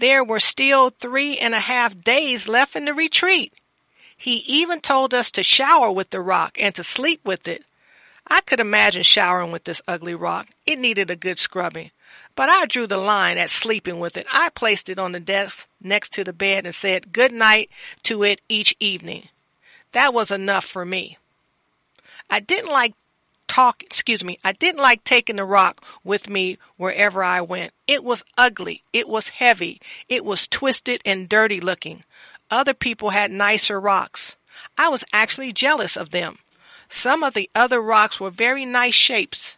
there 0.00 0.24
were 0.24 0.40
still 0.40 0.90
three 0.90 1.38
and 1.38 1.54
a 1.54 1.60
half 1.60 2.02
days 2.02 2.48
left 2.48 2.74
in 2.74 2.86
the 2.86 2.94
retreat. 2.94 3.52
He 4.16 4.36
even 4.46 4.80
told 4.80 5.14
us 5.14 5.30
to 5.32 5.42
shower 5.42 5.92
with 5.92 6.10
the 6.10 6.20
rock 6.20 6.56
and 6.60 6.74
to 6.74 6.82
sleep 6.82 7.20
with 7.24 7.46
it. 7.46 7.64
I 8.26 8.40
could 8.40 8.60
imagine 8.60 9.02
showering 9.02 9.52
with 9.52 9.64
this 9.64 9.82
ugly 9.86 10.14
rock. 10.14 10.48
It 10.66 10.78
needed 10.78 11.10
a 11.10 11.16
good 11.16 11.38
scrubbing. 11.38 11.90
But 12.34 12.48
I 12.48 12.66
drew 12.66 12.86
the 12.86 12.96
line 12.96 13.38
at 13.38 13.50
sleeping 13.50 13.98
with 13.98 14.16
it. 14.16 14.26
I 14.32 14.48
placed 14.50 14.88
it 14.88 14.98
on 14.98 15.12
the 15.12 15.20
desk 15.20 15.66
next 15.82 16.12
to 16.14 16.24
the 16.24 16.32
bed 16.32 16.64
and 16.64 16.74
said 16.74 17.12
good 17.12 17.32
night 17.32 17.70
to 18.04 18.22
it 18.22 18.40
each 18.48 18.74
evening. 18.80 19.28
That 19.92 20.14
was 20.14 20.30
enough 20.30 20.64
for 20.64 20.84
me. 20.84 21.18
I 22.30 22.40
didn't 22.40 22.70
like 22.70 22.94
talk, 23.50 23.82
excuse 23.82 24.22
me, 24.22 24.38
I 24.44 24.52
didn't 24.52 24.80
like 24.80 25.02
taking 25.02 25.34
the 25.34 25.44
rock 25.44 25.84
with 26.04 26.30
me 26.30 26.56
wherever 26.76 27.24
I 27.24 27.40
went. 27.40 27.72
It 27.88 28.04
was 28.04 28.22
ugly. 28.38 28.84
It 28.92 29.08
was 29.08 29.28
heavy. 29.28 29.80
It 30.08 30.24
was 30.24 30.46
twisted 30.46 31.02
and 31.04 31.28
dirty 31.28 31.60
looking. 31.60 32.04
Other 32.48 32.74
people 32.74 33.10
had 33.10 33.32
nicer 33.32 33.80
rocks. 33.80 34.36
I 34.78 34.88
was 34.88 35.02
actually 35.12 35.52
jealous 35.52 35.96
of 35.96 36.10
them. 36.10 36.38
Some 36.88 37.24
of 37.24 37.34
the 37.34 37.50
other 37.52 37.80
rocks 37.80 38.20
were 38.20 38.30
very 38.30 38.64
nice 38.64 38.94
shapes. 38.94 39.56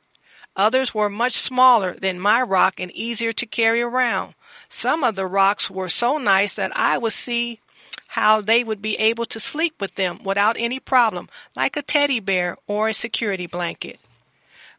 Others 0.57 0.95
were 0.95 1.11
much 1.11 1.35
smaller 1.35 1.95
than 1.95 2.19
my 2.19 2.41
rock 2.41 2.81
and 2.81 2.91
easier 2.93 3.33
to 3.35 3.47
carry 3.47 3.83
around. 3.83 4.35
Some 4.71 5.05
of 5.05 5.17
the 5.17 5.27
rocks 5.27 5.71
were 5.71 5.91
so 5.91 6.17
nice 6.17 6.55
that 6.55 6.75
I 6.75 6.97
would 6.97 7.13
see 7.13 7.61
how 8.09 8.41
they 8.41 8.63
would 8.63 8.83
be 8.83 8.97
able 8.97 9.25
to 9.27 9.41
sleep 9.41 9.75
with 9.81 9.95
them 9.95 10.19
without 10.23 10.57
any 10.59 10.79
problem, 10.79 11.29
like 11.57 11.77
a 11.77 11.83
teddy 11.83 12.21
bear 12.21 12.57
or 12.67 12.89
a 12.89 12.95
security 12.95 13.47
blanket. 13.47 13.99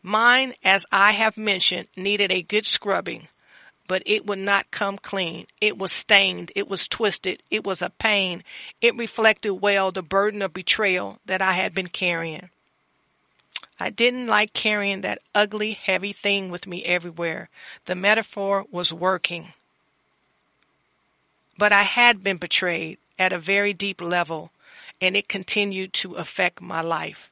Mine, 0.01 0.53
as 0.63 0.85
I 0.91 1.13
have 1.13 1.37
mentioned, 1.37 1.87
needed 1.95 2.31
a 2.31 2.41
good 2.41 2.65
scrubbing, 2.65 3.29
but 3.87 4.03
it 4.05 4.25
would 4.25 4.39
not 4.39 4.69
come 4.69 4.97
clean. 4.97 5.47
It 5.61 5.77
was 5.77 5.91
stained. 5.91 6.51
It 6.55 6.67
was 6.67 6.87
twisted. 6.87 7.41
It 7.49 7.63
was 7.63 7.81
a 7.81 7.89
pain. 7.89 8.43
It 8.81 8.95
reflected 8.97 9.55
well 9.55 9.91
the 9.91 10.03
burden 10.03 10.41
of 10.41 10.53
betrayal 10.53 11.19
that 11.25 11.41
I 11.41 11.53
had 11.53 11.73
been 11.73 11.87
carrying. 11.87 12.49
I 13.79 13.89
didn't 13.89 14.27
like 14.27 14.53
carrying 14.53 15.01
that 15.01 15.19
ugly, 15.33 15.71
heavy 15.71 16.13
thing 16.13 16.49
with 16.49 16.67
me 16.67 16.83
everywhere. 16.85 17.49
The 17.85 17.95
metaphor 17.95 18.65
was 18.71 18.93
working. 18.93 19.53
But 21.57 21.71
I 21.71 21.83
had 21.83 22.23
been 22.23 22.37
betrayed 22.37 22.97
at 23.17 23.33
a 23.33 23.39
very 23.39 23.73
deep 23.73 24.01
level, 24.01 24.51
and 25.01 25.15
it 25.15 25.27
continued 25.27 25.93
to 25.93 26.15
affect 26.15 26.61
my 26.61 26.81
life. 26.81 27.29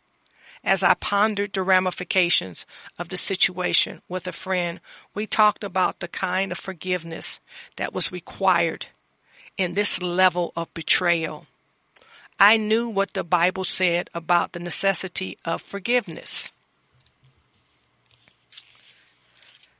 As 0.63 0.83
I 0.83 0.93
pondered 0.93 1.53
the 1.53 1.63
ramifications 1.63 2.65
of 2.99 3.09
the 3.09 3.17
situation 3.17 4.01
with 4.07 4.27
a 4.27 4.31
friend, 4.31 4.79
we 5.15 5.25
talked 5.25 5.63
about 5.63 5.99
the 5.99 6.07
kind 6.07 6.51
of 6.51 6.59
forgiveness 6.59 7.39
that 7.77 7.93
was 7.93 8.11
required 8.11 8.87
in 9.57 9.73
this 9.73 10.01
level 10.01 10.53
of 10.55 10.73
betrayal. 10.73 11.47
I 12.39 12.57
knew 12.57 12.89
what 12.89 13.13
the 13.13 13.23
Bible 13.23 13.63
said 13.63 14.09
about 14.13 14.53
the 14.53 14.59
necessity 14.59 15.37
of 15.45 15.61
forgiveness. 15.61 16.51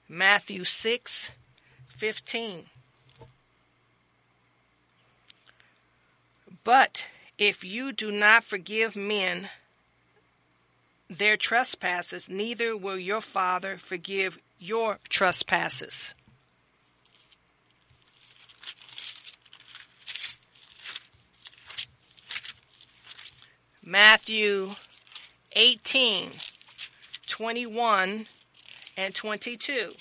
Matthew 0.08 0.64
6, 0.64 1.32
15. 1.90 2.66
But 6.64 7.08
if 7.38 7.64
you 7.64 7.92
do 7.92 8.12
not 8.12 8.44
forgive 8.44 8.96
men 8.96 9.50
their 11.10 11.36
trespasses, 11.36 12.30
neither 12.30 12.78
will 12.78 12.98
your 12.98 13.22
Father 13.22 13.78
forgive 13.78 14.40
your 14.60 15.00
trespasses. 15.10 16.14
Matthew 23.84 24.72
18, 25.54 26.30
21 27.28 28.28
and 28.96 29.16
22. 29.16 29.92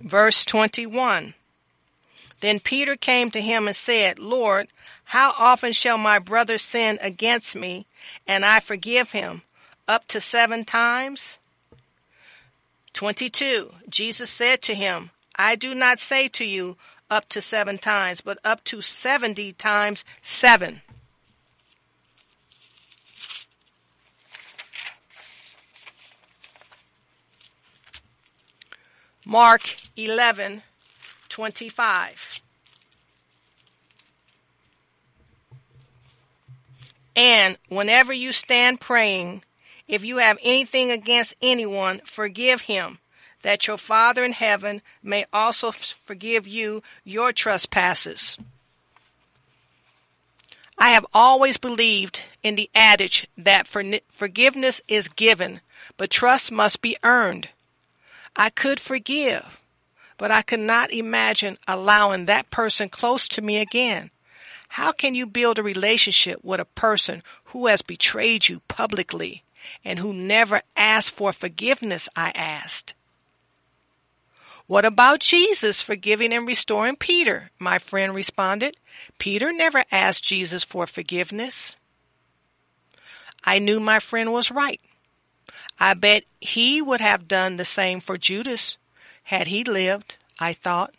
Verse 0.00 0.44
21. 0.44 1.34
Then 2.40 2.60
Peter 2.60 2.96
came 2.96 3.30
to 3.30 3.40
him 3.40 3.66
and 3.66 3.76
said, 3.76 4.18
Lord, 4.18 4.68
how 5.04 5.32
often 5.38 5.72
shall 5.72 5.98
my 5.98 6.18
brother 6.18 6.58
sin 6.58 6.98
against 7.00 7.56
me 7.56 7.86
and 8.26 8.44
I 8.44 8.60
forgive 8.60 9.12
him? 9.12 9.42
Up 9.88 10.06
to 10.08 10.20
seven 10.20 10.64
times? 10.64 11.38
22. 12.92 13.72
Jesus 13.88 14.30
said 14.30 14.62
to 14.62 14.74
him, 14.74 15.10
I 15.36 15.54
do 15.54 15.74
not 15.74 15.98
say 15.98 16.28
to 16.28 16.44
you 16.44 16.76
up 17.10 17.28
to 17.28 17.40
seven 17.40 17.78
times, 17.78 18.20
but 18.20 18.38
up 18.44 18.64
to 18.64 18.80
70 18.80 19.52
times 19.52 20.04
seven. 20.22 20.80
Mark 29.24 29.76
11, 29.96 30.62
25. 31.36 32.40
And 37.14 37.58
whenever 37.68 38.10
you 38.10 38.32
stand 38.32 38.80
praying, 38.80 39.44
if 39.86 40.02
you 40.02 40.16
have 40.16 40.38
anything 40.42 40.90
against 40.90 41.34
anyone, 41.42 42.00
forgive 42.06 42.62
him, 42.62 43.00
that 43.42 43.66
your 43.66 43.76
Father 43.76 44.24
in 44.24 44.32
heaven 44.32 44.80
may 45.02 45.26
also 45.30 45.72
forgive 45.72 46.48
you 46.48 46.82
your 47.04 47.34
trespasses. 47.34 48.38
I 50.78 50.88
have 50.88 51.04
always 51.12 51.58
believed 51.58 52.22
in 52.42 52.54
the 52.54 52.70
adage 52.74 53.26
that 53.36 53.68
forgiveness 53.68 54.80
is 54.88 55.08
given, 55.08 55.60
but 55.98 56.08
trust 56.08 56.50
must 56.50 56.80
be 56.80 56.96
earned. 57.02 57.50
I 58.34 58.48
could 58.48 58.80
forgive, 58.80 59.60
but 60.18 60.30
I 60.30 60.42
could 60.42 60.60
not 60.60 60.92
imagine 60.92 61.58
allowing 61.66 62.26
that 62.26 62.50
person 62.50 62.88
close 62.88 63.28
to 63.30 63.42
me 63.42 63.58
again. 63.58 64.10
How 64.68 64.92
can 64.92 65.14
you 65.14 65.26
build 65.26 65.58
a 65.58 65.62
relationship 65.62 66.40
with 66.42 66.60
a 66.60 66.64
person 66.64 67.22
who 67.46 67.66
has 67.66 67.82
betrayed 67.82 68.48
you 68.48 68.60
publicly 68.68 69.44
and 69.84 69.98
who 69.98 70.12
never 70.12 70.62
asked 70.76 71.14
for 71.14 71.32
forgiveness? 71.32 72.08
I 72.16 72.32
asked. 72.34 72.94
What 74.66 74.84
about 74.84 75.20
Jesus 75.20 75.80
forgiving 75.80 76.32
and 76.32 76.46
restoring 76.46 76.96
Peter? 76.96 77.50
My 77.58 77.78
friend 77.78 78.12
responded. 78.14 78.76
Peter 79.18 79.52
never 79.52 79.84
asked 79.92 80.24
Jesus 80.24 80.64
for 80.64 80.86
forgiveness. 80.88 81.76
I 83.44 83.60
knew 83.60 83.78
my 83.78 84.00
friend 84.00 84.32
was 84.32 84.50
right. 84.50 84.80
I 85.78 85.94
bet 85.94 86.24
he 86.40 86.82
would 86.82 87.00
have 87.00 87.28
done 87.28 87.56
the 87.56 87.64
same 87.64 88.00
for 88.00 88.18
Judas 88.18 88.76
had 89.26 89.48
he 89.48 89.64
lived, 89.64 90.16
I 90.38 90.52
thought. 90.52 90.94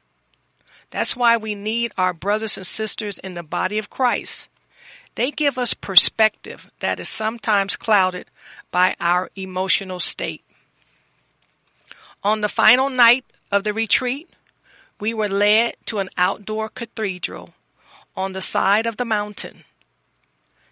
That's 0.89 1.15
why 1.15 1.37
we 1.37 1.55
need 1.55 1.93
our 1.97 2.13
brothers 2.13 2.57
and 2.57 2.67
sisters 2.67 3.17
in 3.17 3.35
the 3.35 3.43
body 3.43 3.77
of 3.77 3.89
Christ. 3.89 4.49
They 5.15 5.31
give 5.31 5.57
us 5.57 5.73
perspective 5.73 6.69
that 6.79 6.99
is 6.99 7.09
sometimes 7.09 7.77
clouded 7.77 8.25
by 8.69 8.95
our 8.99 9.29
emotional 9.35 10.01
state. 10.01 10.43
On 12.21 12.41
the 12.41 12.49
final 12.49 12.89
night 12.89 13.23
of 13.49 13.63
the 13.63 13.73
retreat, 13.73 14.29
we 14.99 15.13
were 15.13 15.29
led 15.29 15.75
to 15.85 15.99
an 15.99 16.09
outdoor 16.17 16.67
cathedral 16.67 17.53
on 18.13 18.33
the 18.33 18.41
side 18.41 18.85
of 18.85 18.97
the 18.97 19.05
mountain. 19.05 19.63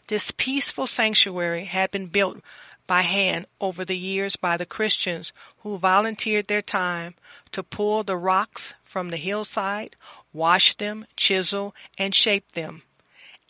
This 0.08 0.32
peaceful 0.32 0.88
sanctuary 0.88 1.64
had 1.64 1.90
been 1.92 2.08
built 2.08 2.42
by 2.88 3.02
hand 3.02 3.46
over 3.60 3.84
the 3.84 3.98
years 3.98 4.36
by 4.36 4.58
the 4.58 4.66
Christians 4.66 5.34
who 5.60 5.78
volunteered 5.78 6.48
their 6.48 6.62
time 6.62 7.16
to 7.52 7.64
pull 7.64 8.04
the 8.04 8.18
rocks 8.18 8.74
from 8.84 9.10
the 9.10 9.18
hillside, 9.18 9.96
wash 10.34 10.76
them, 10.76 11.06
chisel, 11.16 11.76
and 11.98 12.14
shape 12.14 12.52
them, 12.54 12.84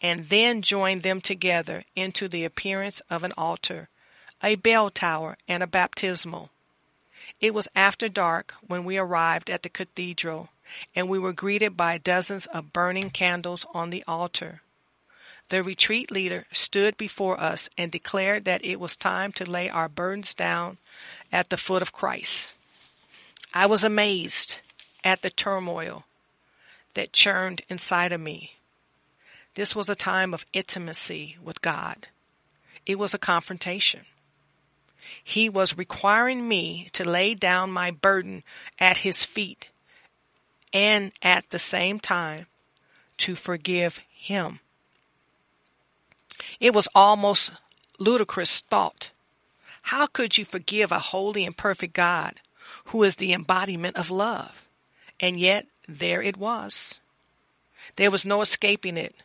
and 0.02 0.30
then 0.30 0.62
join 0.62 1.00
them 1.00 1.22
together 1.22 1.84
into 1.96 2.28
the 2.28 2.44
appearance 2.44 3.02
of 3.10 3.24
an 3.24 3.34
altar, 3.38 3.90
a 4.44 4.56
bell 4.56 4.90
tower, 4.90 5.38
and 5.48 5.62
a 5.62 5.68
baptismal. 5.68 6.50
It 7.40 7.54
was 7.54 7.68
after 7.76 8.10
dark 8.10 8.54
when 8.66 8.86
we 8.86 8.98
arrived 8.98 9.50
at 9.50 9.64
the 9.64 9.70
cathedral, 9.70 10.50
and 10.96 11.10
we 11.10 11.20
were 11.20 11.34
greeted 11.34 11.78
by 11.78 11.98
dozens 11.98 12.46
of 12.48 12.74
burning 12.74 13.10
candles 13.10 13.66
on 13.74 13.90
the 13.90 14.04
altar. 14.08 14.62
The 15.50 15.62
retreat 15.62 16.10
leader 16.10 16.46
stood 16.52 16.98
before 16.98 17.40
us 17.40 17.70
and 17.78 17.92
declared 17.92 18.46
that 18.46 18.66
it 18.66 18.80
was 18.80 18.98
time 18.98 19.32
to 19.34 19.50
lay 19.50 19.70
our 19.70 19.88
burdens 19.88 20.34
down 20.34 20.78
at 21.32 21.50
the 21.50 21.58
foot 21.58 21.82
of 21.82 21.94
Christ. 21.94 22.54
I 23.54 23.68
was 23.68 23.84
amazed 23.84 24.58
at 25.04 25.22
the 25.22 25.30
turmoil 25.30 26.06
that 26.96 27.14
churned 27.14 27.62
inside 27.70 28.12
of 28.12 28.22
me. 28.22 28.56
This 29.54 29.76
was 29.76 29.88
a 29.88 29.96
time 29.96 30.34
of 30.34 30.46
intimacy 30.52 31.38
with 31.42 31.62
God. 31.62 32.08
It 32.86 32.98
was 32.98 33.14
a 33.14 33.20
confrontation. 33.20 34.02
He 35.24 35.48
was 35.48 35.78
requiring 35.78 36.48
me 36.48 36.90
to 36.94 37.06
lay 37.06 37.36
down 37.36 37.72
my 37.72 37.92
burden 37.92 38.44
at 38.80 39.00
his 39.00 39.24
feet 39.24 39.70
and 40.74 41.12
at 41.22 41.50
the 41.52 41.60
same 41.60 42.00
time 42.00 42.48
to 43.18 43.36
forgive 43.36 44.00
him. 44.14 44.60
It 46.60 46.74
was 46.74 46.88
almost 46.96 47.52
ludicrous 48.00 48.62
thought. 48.62 49.12
How 49.84 50.08
could 50.08 50.38
you 50.38 50.46
forgive 50.46 50.92
a 50.92 51.00
holy 51.00 51.46
and 51.46 51.56
perfect 51.56 51.94
God 51.94 52.40
who 52.86 53.04
is 53.04 53.18
the 53.18 53.34
embodiment 53.34 53.98
of 53.98 54.10
love? 54.10 54.64
And 55.20 55.40
yet 55.40 55.68
there 55.88 56.22
it 56.22 56.38
was. 56.38 57.00
There 57.96 58.12
was 58.12 58.26
no 58.26 58.42
escaping 58.42 58.98
it. 58.98 59.16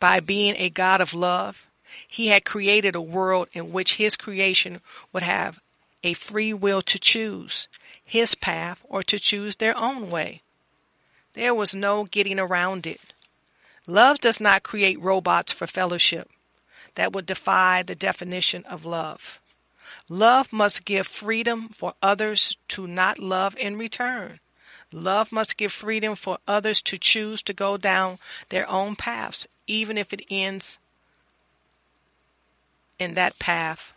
By 0.00 0.20
being 0.20 0.56
a 0.56 0.70
God 0.70 1.00
of 1.00 1.14
love, 1.14 1.66
he 2.08 2.28
had 2.28 2.44
created 2.44 2.94
a 2.94 3.00
world 3.00 3.48
in 3.52 3.72
which 3.72 3.94
his 3.94 4.16
creation 4.16 4.80
would 5.12 5.22
have 5.22 5.60
a 6.02 6.14
free 6.14 6.52
will 6.52 6.82
to 6.82 6.98
choose 6.98 7.68
his 8.04 8.34
path 8.34 8.80
or 8.88 9.02
to 9.04 9.18
choose 9.18 9.56
their 9.56 9.76
own 9.78 10.10
way. 10.10 10.42
There 11.34 11.54
was 11.54 11.74
no 11.74 12.04
getting 12.04 12.40
around 12.40 12.86
it. 12.86 13.00
Love 13.86 14.18
does 14.18 14.40
not 14.40 14.62
create 14.62 15.00
robots 15.00 15.52
for 15.52 15.66
fellowship 15.66 16.28
that 16.94 17.12
would 17.12 17.26
defy 17.26 17.82
the 17.82 17.94
definition 17.94 18.64
of 18.64 18.84
love. 18.84 19.40
Love 20.08 20.52
must 20.52 20.84
give 20.84 21.06
freedom 21.06 21.68
for 21.68 21.94
others 22.02 22.56
to 22.68 22.86
not 22.86 23.18
love 23.18 23.56
in 23.58 23.76
return. 23.76 24.40
Love 24.92 25.32
must 25.32 25.56
give 25.56 25.72
freedom 25.72 26.14
for 26.14 26.38
others 26.46 26.82
to 26.82 26.98
choose 26.98 27.42
to 27.42 27.54
go 27.54 27.76
down 27.76 28.18
their 28.50 28.68
own 28.68 28.94
paths, 28.94 29.46
even 29.66 29.96
if 29.96 30.12
it 30.12 30.26
ends 30.30 30.76
in 32.98 33.14
that 33.14 33.38
path 33.38 33.92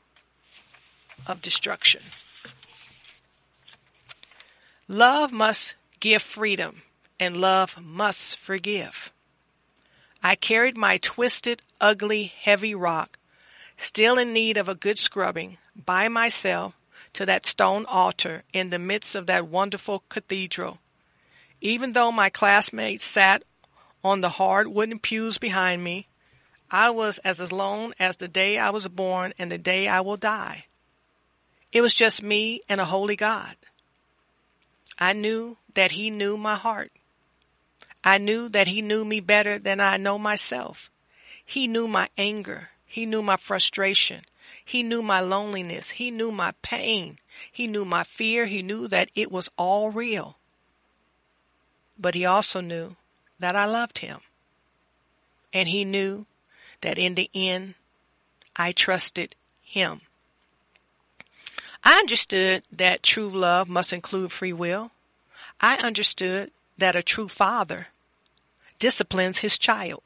of 1.27 1.41
destruction. 1.41 2.01
Love 4.87 5.31
must 5.31 5.75
give 5.99 6.21
freedom, 6.21 6.83
and 7.19 7.41
love 7.41 7.83
must 7.83 8.37
forgive. 8.37 9.11
I 10.23 10.35
carried 10.35 10.77
my 10.77 10.97
twisted, 10.97 11.61
ugly, 11.81 12.25
heavy 12.41 12.73
rock, 12.75 13.17
still 13.77 14.17
in 14.17 14.33
need 14.33 14.57
of 14.57 14.69
a 14.69 14.75
good 14.75 14.97
scrubbing, 14.97 15.57
by 15.75 16.07
myself 16.07 16.73
to 17.13 17.25
that 17.25 17.45
stone 17.45 17.85
altar 17.87 18.43
in 18.53 18.69
the 18.69 18.79
midst 18.79 19.15
of 19.15 19.27
that 19.27 19.47
wonderful 19.47 20.03
cathedral. 20.09 20.79
Even 21.61 21.93
though 21.93 22.11
my 22.11 22.29
classmates 22.29 23.05
sat 23.05 23.43
on 24.03 24.21
the 24.21 24.29
hard 24.29 24.67
wooden 24.67 24.99
pews 24.99 25.37
behind 25.37 25.83
me, 25.83 26.07
I 26.69 26.89
was 26.89 27.17
as 27.19 27.39
alone 27.39 27.93
as 27.99 28.17
the 28.17 28.27
day 28.27 28.57
I 28.57 28.69
was 28.71 28.87
born 28.87 29.33
and 29.37 29.51
the 29.51 29.57
day 29.57 29.87
I 29.87 30.01
will 30.01 30.17
die. 30.17 30.65
It 31.71 31.81
was 31.81 31.93
just 31.93 32.23
me 32.23 32.61
and 32.69 32.81
a 32.81 32.85
holy 32.85 33.15
God. 33.15 33.55
I 34.99 35.13
knew 35.13 35.57
that 35.73 35.91
he 35.91 36.09
knew 36.09 36.37
my 36.37 36.55
heart. 36.55 36.91
I 38.03 38.17
knew 38.17 38.49
that 38.49 38.67
he 38.67 38.81
knew 38.81 39.03
me 39.03 39.19
better 39.19 39.57
than 39.59 39.79
I 39.79 39.97
know 39.97 40.17
myself. 40.17 40.89
He 41.45 41.67
knew 41.67 41.87
my 41.87 42.09
anger. 42.17 42.69
He 42.85 43.05
knew 43.05 43.21
my 43.21 43.37
frustration. 43.37 44.25
He 44.63 44.81
knew 44.83 45.01
my 45.03 45.19
loneliness. 45.19 45.91
He 45.91 46.09
knew 46.11 46.31
my 46.31 46.53
pain. 46.61 47.19
He 47.51 47.67
knew 47.67 47.85
my 47.85 48.03
fear. 48.03 48.47
He 48.47 48.63
knew 48.63 48.87
that 48.87 49.09
it 49.15 49.31
was 49.31 49.49
all 49.57 49.91
real. 49.91 50.37
But 51.99 52.15
he 52.15 52.25
also 52.25 52.61
knew 52.61 52.95
that 53.39 53.55
I 53.55 53.65
loved 53.65 53.99
him. 53.99 54.19
And 55.53 55.69
he 55.69 55.85
knew 55.85 56.25
that 56.81 56.97
in 56.97 57.15
the 57.15 57.29
end, 57.33 57.75
I 58.55 58.71
trusted 58.71 59.35
him. 59.63 60.01
I 61.83 61.99
understood 61.99 62.63
that 62.71 63.03
true 63.03 63.29
love 63.29 63.69
must 63.69 63.93
include 63.93 64.31
free 64.31 64.53
will. 64.53 64.91
I 65.61 65.77
understood 65.77 66.51
that 66.77 66.95
a 66.95 67.03
true 67.03 67.29
father 67.29 67.87
disciplines 68.79 69.37
his 69.37 69.57
child. 69.57 70.01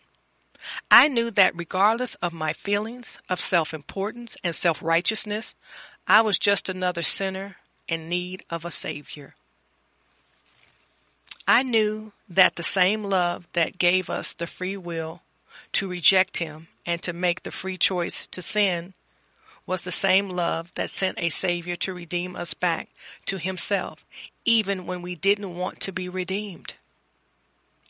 I 0.92 1.08
knew 1.08 1.32
that 1.32 1.56
regardless 1.56 2.16
of 2.16 2.34
my 2.34 2.54
feelings 2.54 3.20
of 3.30 3.40
self-importance 3.40 4.38
and 4.44 4.54
self-righteousness, 4.54 5.56
I 6.08 6.22
was 6.22 6.40
just 6.40 6.70
another 6.70 7.04
sinner 7.04 7.58
in 7.88 8.10
need 8.10 8.44
of 8.50 8.66
a 8.66 8.72
savior. 8.72 9.36
I 11.48 11.64
knew 11.64 12.14
that 12.28 12.56
the 12.56 12.64
same 12.64 13.04
love 13.04 13.48
that 13.54 13.80
gave 13.80 14.10
us 14.10 14.34
the 14.34 14.48
free 14.48 14.78
will 14.78 15.24
to 15.74 15.88
reject 15.88 16.38
him 16.38 16.68
and 16.86 17.02
to 17.02 17.14
make 17.14 17.44
the 17.44 17.52
free 17.52 17.78
choice 17.78 18.28
to 18.28 18.42
sin 18.42 18.94
was 19.66 19.82
the 19.82 19.92
same 19.92 20.30
love 20.30 20.72
that 20.76 20.90
sent 20.90 21.20
a 21.20 21.30
savior 21.30 21.76
to 21.76 21.94
redeem 21.94 22.36
us 22.36 22.54
back 22.54 22.90
to 23.28 23.38
himself, 23.38 24.06
even 24.46 24.88
when 24.88 25.02
we 25.02 25.16
didn't 25.16 25.56
want 25.56 25.80
to 25.80 25.92
be 25.92 26.10
redeemed. 26.10 26.74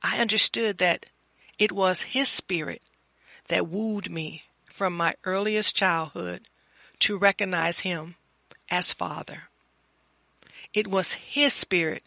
I 0.03 0.19
understood 0.19 0.77
that 0.79 1.05
it 1.59 1.73
was 1.73 2.01
His 2.01 2.29
Spirit 2.29 2.81
that 3.49 3.67
wooed 3.67 4.09
me 4.09 4.43
from 4.65 4.95
my 4.95 5.13
earliest 5.25 5.75
childhood 5.75 6.47
to 6.99 7.17
recognize 7.17 7.79
Him 7.79 8.15
as 8.71 8.93
Father. 8.93 9.49
It 10.73 10.87
was 10.87 11.13
His 11.13 11.53
Spirit 11.53 12.03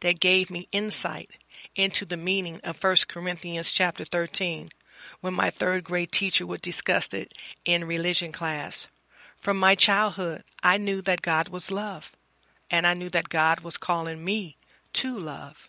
that 0.00 0.20
gave 0.20 0.48
me 0.48 0.68
insight 0.70 1.30
into 1.74 2.04
the 2.04 2.16
meaning 2.16 2.60
of 2.62 2.82
1 2.82 2.96
Corinthians 3.08 3.72
chapter 3.72 4.04
13 4.04 4.70
when 5.20 5.34
my 5.34 5.50
third 5.50 5.84
grade 5.84 6.12
teacher 6.12 6.46
would 6.46 6.62
discuss 6.62 7.12
it 7.12 7.34
in 7.64 7.84
religion 7.84 8.32
class. 8.32 8.86
From 9.40 9.58
my 9.58 9.74
childhood, 9.74 10.44
I 10.62 10.78
knew 10.78 11.02
that 11.02 11.22
God 11.22 11.48
was 11.48 11.70
love, 11.70 12.12
and 12.70 12.86
I 12.86 12.94
knew 12.94 13.08
that 13.10 13.28
God 13.28 13.60
was 13.60 13.76
calling 13.76 14.24
me 14.24 14.56
to 14.94 15.18
love. 15.18 15.68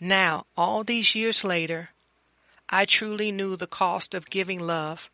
Now, 0.00 0.46
all 0.56 0.82
these 0.82 1.14
years 1.14 1.44
later, 1.44 1.90
I 2.70 2.86
truly 2.86 3.30
knew 3.30 3.56
the 3.56 3.66
cost 3.66 4.14
of 4.14 4.30
giving 4.30 4.58
love 4.58 5.10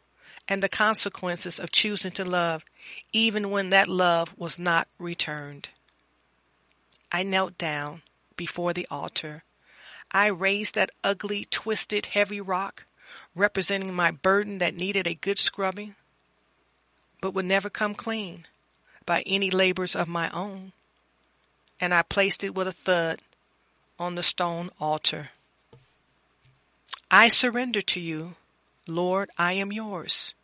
and 0.48 0.62
the 0.62 0.68
consequences 0.68 1.58
of 1.58 1.72
choosing 1.72 2.12
to 2.12 2.24
love 2.24 2.64
even 3.12 3.50
when 3.50 3.70
that 3.70 3.88
love 3.88 4.32
was 4.36 4.58
not 4.58 4.86
returned. 4.98 5.70
I 7.10 7.24
knelt 7.24 7.58
down 7.58 8.02
before 8.36 8.72
the 8.72 8.86
altar. 8.90 9.42
I 10.12 10.26
raised 10.26 10.76
that 10.76 10.90
ugly, 11.02 11.46
twisted, 11.50 12.06
heavy 12.06 12.40
rock 12.40 12.84
representing 13.34 13.94
my 13.94 14.10
burden 14.10 14.58
that 14.58 14.74
needed 14.74 15.06
a 15.06 15.14
good 15.14 15.38
scrubbing, 15.38 15.94
but 17.20 17.34
would 17.34 17.44
never 17.44 17.68
come 17.68 17.94
clean 17.94 18.46
by 19.04 19.22
any 19.26 19.50
labors 19.50 19.96
of 19.96 20.08
my 20.08 20.30
own. 20.30 20.72
And 21.80 21.92
I 21.92 22.02
placed 22.02 22.44
it 22.44 22.54
with 22.54 22.68
a 22.68 22.72
thud 22.72 23.20
on 23.98 24.14
the 24.14 24.22
stone 24.22 24.70
altar. 24.80 25.30
I 27.10 27.28
surrender 27.28 27.82
to 27.82 28.00
you. 28.00 28.36
Lord, 28.86 29.30
I 29.38 29.54
am 29.54 29.72
yours. 29.72 30.34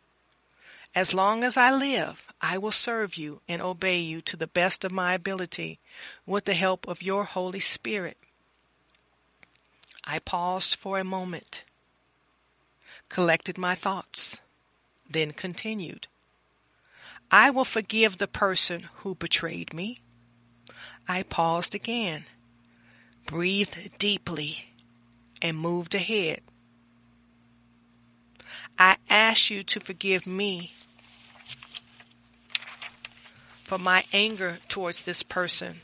As 0.95 1.13
long 1.13 1.43
as 1.43 1.57
I 1.57 1.71
live, 1.71 2.25
I 2.41 2.57
will 2.57 2.71
serve 2.71 3.15
you 3.15 3.41
and 3.47 3.61
obey 3.61 3.99
you 3.99 4.21
to 4.21 4.37
the 4.37 4.47
best 4.47 4.83
of 4.83 4.91
my 4.91 5.13
ability 5.13 5.79
with 6.25 6.45
the 6.45 6.53
help 6.53 6.87
of 6.87 7.01
your 7.01 7.23
Holy 7.23 7.59
Spirit. 7.59 8.17
I 10.03 10.19
paused 10.19 10.75
for 10.75 10.99
a 10.99 11.03
moment, 11.03 11.63
collected 13.09 13.57
my 13.57 13.75
thoughts, 13.75 14.39
then 15.09 15.31
continued. 15.31 16.07
I 17.31 17.49
will 17.49 17.65
forgive 17.65 18.17
the 18.17 18.27
person 18.27 18.89
who 18.97 19.15
betrayed 19.15 19.73
me. 19.73 19.99
I 21.07 21.23
paused 21.23 21.73
again 21.73 22.25
breathed 23.25 23.97
deeply, 23.97 24.65
and 25.41 25.57
moved 25.57 25.95
ahead. 25.95 26.41
I 28.77 28.97
ask 29.09 29.49
you 29.49 29.63
to 29.63 29.79
forgive 29.79 30.25
me 30.25 30.73
for 33.63 33.77
my 33.77 34.03
anger 34.13 34.59
towards 34.67 35.05
this 35.05 35.23
person 35.23 35.81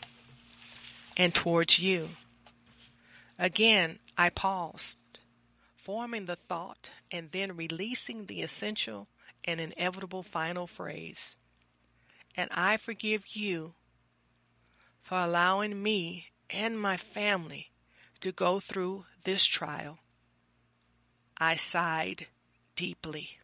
and 1.18 1.34
towards 1.34 1.80
you. 1.80 2.10
Again, 3.38 4.00
I 4.18 4.30
paused, 4.30 4.98
forming 5.78 6.26
the 6.26 6.36
thought 6.36 6.92
and 7.12 7.32
then 7.32 7.56
releasing 7.56 8.26
the 8.26 8.42
essential 8.42 9.08
and 9.46 9.60
inevitable 9.60 10.24
final 10.24 10.68
phrase. 10.68 11.36
And 12.36 12.50
I 12.54 12.78
forgive 12.78 13.36
you 13.36 13.74
for 15.02 15.18
allowing 15.18 15.82
me 15.82 16.29
and 16.50 16.80
my 16.80 16.98
family 16.98 17.72
to 18.22 18.32
go 18.32 18.60
through 18.60 19.06
this 19.24 19.46
trial. 19.46 20.00
I 21.38 21.56
sighed 21.56 22.28
deeply. 22.76 23.40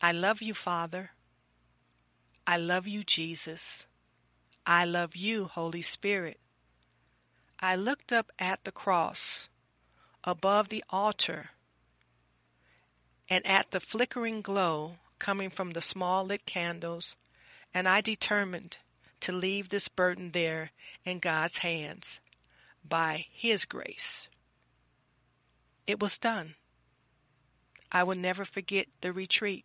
I 0.00 0.12
love 0.12 0.42
you, 0.42 0.54
Father. 0.54 1.10
I 2.46 2.56
love 2.56 2.86
you, 2.86 3.02
Jesus. 3.02 3.86
I 4.64 4.84
love 4.84 5.16
you, 5.16 5.46
Holy 5.46 5.82
Spirit. 5.82 6.38
I 7.60 7.76
looked 7.76 8.12
up 8.12 8.30
at 8.38 8.64
the 8.64 8.72
cross 8.72 9.48
above 10.24 10.68
the 10.68 10.84
altar 10.90 11.50
and 13.28 13.44
at 13.46 13.70
the 13.70 13.80
flickering 13.80 14.42
glow 14.42 14.98
coming 15.18 15.50
from 15.50 15.70
the 15.70 15.80
small 15.80 16.24
lit 16.24 16.46
candles, 16.46 17.16
and 17.72 17.88
I 17.88 18.00
determined 18.00 18.78
to 19.20 19.32
leave 19.32 19.68
this 19.68 19.88
burden 19.88 20.32
there 20.32 20.70
in 21.04 21.18
God's 21.18 21.58
hands 21.58 22.20
by 22.88 23.26
His 23.32 23.64
grace. 23.64 24.28
It 25.86 26.00
was 26.00 26.18
done. 26.18 26.56
I 27.92 28.02
will 28.02 28.16
never 28.16 28.44
forget 28.44 28.86
the 29.00 29.12
retreat, 29.12 29.64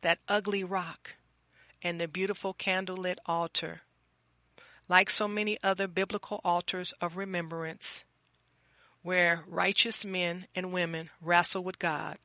that 0.00 0.20
ugly 0.28 0.62
rock, 0.62 1.16
and 1.82 2.00
the 2.00 2.08
beautiful 2.08 2.54
candlelit 2.54 3.18
altar. 3.26 3.82
Like 4.88 5.10
so 5.10 5.26
many 5.26 5.58
other 5.62 5.88
biblical 5.88 6.40
altars 6.44 6.92
of 7.00 7.16
remembrance, 7.16 8.04
where 9.02 9.44
righteous 9.46 10.04
men 10.04 10.46
and 10.54 10.72
women 10.72 11.10
wrestle 11.20 11.64
with 11.64 11.78
God, 11.78 12.18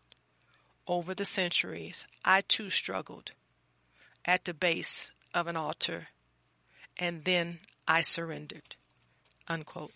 over 0.88 1.14
the 1.14 1.26
centuries, 1.26 2.06
I 2.26 2.42
too 2.42 2.70
struggled 2.70 3.32
at 4.26 4.46
the 4.46 4.54
base 4.54 5.12
of 5.34 5.48
an 5.48 5.56
altar 5.56 6.08
and 7.00 7.24
then 7.24 7.60
I 7.88 8.02
surrendered. 8.02 8.76
Unquote. 9.48 9.92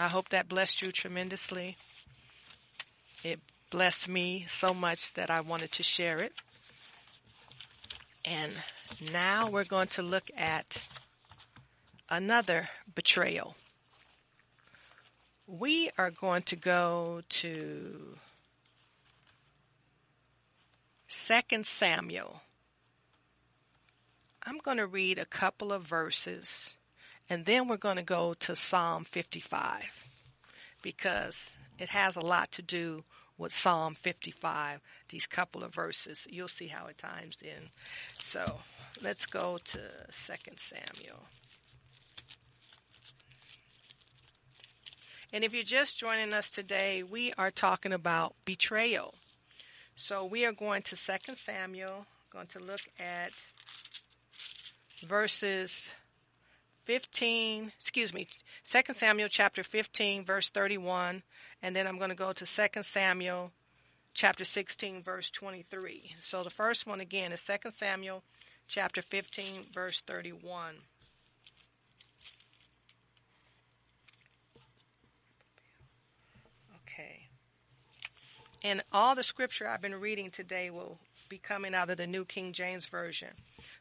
I 0.00 0.08
hope 0.08 0.30
that 0.30 0.48
blessed 0.48 0.82
you 0.82 0.90
tremendously. 0.90 1.76
It 3.22 3.40
blessed 3.70 4.08
me 4.08 4.46
so 4.48 4.72
much 4.72 5.12
that 5.14 5.30
I 5.30 5.40
wanted 5.40 5.72
to 5.72 5.82
share 5.82 6.20
it. 6.20 6.32
And 8.24 8.52
now 9.12 9.50
we're 9.50 9.64
going 9.64 9.88
to 9.88 10.02
look 10.02 10.30
at 10.36 10.82
another 12.08 12.70
betrayal. 12.94 13.56
We 15.46 15.90
are 15.98 16.10
going 16.10 16.42
to 16.42 16.56
go 16.56 17.22
to 17.28 18.18
2 21.08 21.62
Samuel 21.64 22.42
I'm 24.48 24.56
going 24.56 24.78
to 24.78 24.86
read 24.86 25.18
a 25.18 25.26
couple 25.26 25.74
of 25.74 25.82
verses 25.82 26.74
and 27.28 27.44
then 27.44 27.68
we're 27.68 27.76
going 27.76 27.98
to 27.98 28.02
go 28.02 28.32
to 28.40 28.56
Psalm 28.56 29.04
55 29.04 30.06
because 30.80 31.54
it 31.78 31.90
has 31.90 32.16
a 32.16 32.20
lot 32.20 32.50
to 32.52 32.62
do 32.62 33.04
with 33.36 33.54
Psalm 33.54 33.94
55, 33.94 34.80
these 35.10 35.26
couple 35.26 35.62
of 35.62 35.74
verses. 35.74 36.26
You'll 36.30 36.48
see 36.48 36.68
how 36.68 36.86
it 36.86 36.96
times 36.96 37.36
in. 37.42 37.68
So 38.18 38.60
let's 39.02 39.26
go 39.26 39.58
to 39.62 39.78
2 39.78 40.52
Samuel. 40.56 41.26
And 45.30 45.44
if 45.44 45.52
you're 45.52 45.62
just 45.62 45.98
joining 45.98 46.32
us 46.32 46.48
today, 46.48 47.02
we 47.02 47.34
are 47.36 47.50
talking 47.50 47.92
about 47.92 48.34
betrayal. 48.46 49.12
So 49.94 50.24
we 50.24 50.46
are 50.46 50.52
going 50.52 50.80
to 50.84 50.96
2 50.96 51.34
Samuel, 51.36 52.06
going 52.32 52.46
to 52.46 52.60
look 52.60 52.80
at 52.98 53.32
verses 55.00 55.92
15, 56.84 57.72
excuse 57.78 58.14
me, 58.14 58.26
2 58.64 58.94
Samuel 58.94 59.28
chapter 59.28 59.62
15, 59.62 60.24
verse 60.24 60.50
31, 60.50 61.22
and 61.62 61.76
then 61.76 61.86
I'm 61.86 61.98
going 61.98 62.10
to 62.10 62.16
go 62.16 62.32
to 62.32 62.46
2 62.46 62.82
Samuel 62.82 63.52
chapter 64.14 64.44
16, 64.44 65.02
verse 65.02 65.30
23. 65.30 66.12
So 66.20 66.42
the 66.42 66.50
first 66.50 66.86
one 66.86 67.00
again 67.00 67.32
is 67.32 67.42
2 67.42 67.70
Samuel 67.70 68.22
chapter 68.66 69.02
15, 69.02 69.66
verse 69.72 70.00
31. 70.00 70.76
Okay. 76.82 77.28
And 78.64 78.82
all 78.92 79.14
the 79.14 79.22
scripture 79.22 79.68
I've 79.68 79.82
been 79.82 79.94
reading 79.94 80.30
today 80.30 80.70
will 80.70 80.98
be 81.28 81.38
coming 81.38 81.74
out 81.74 81.90
of 81.90 81.96
the 81.96 82.06
New 82.06 82.24
King 82.24 82.52
James 82.52 82.86
Version. 82.86 83.28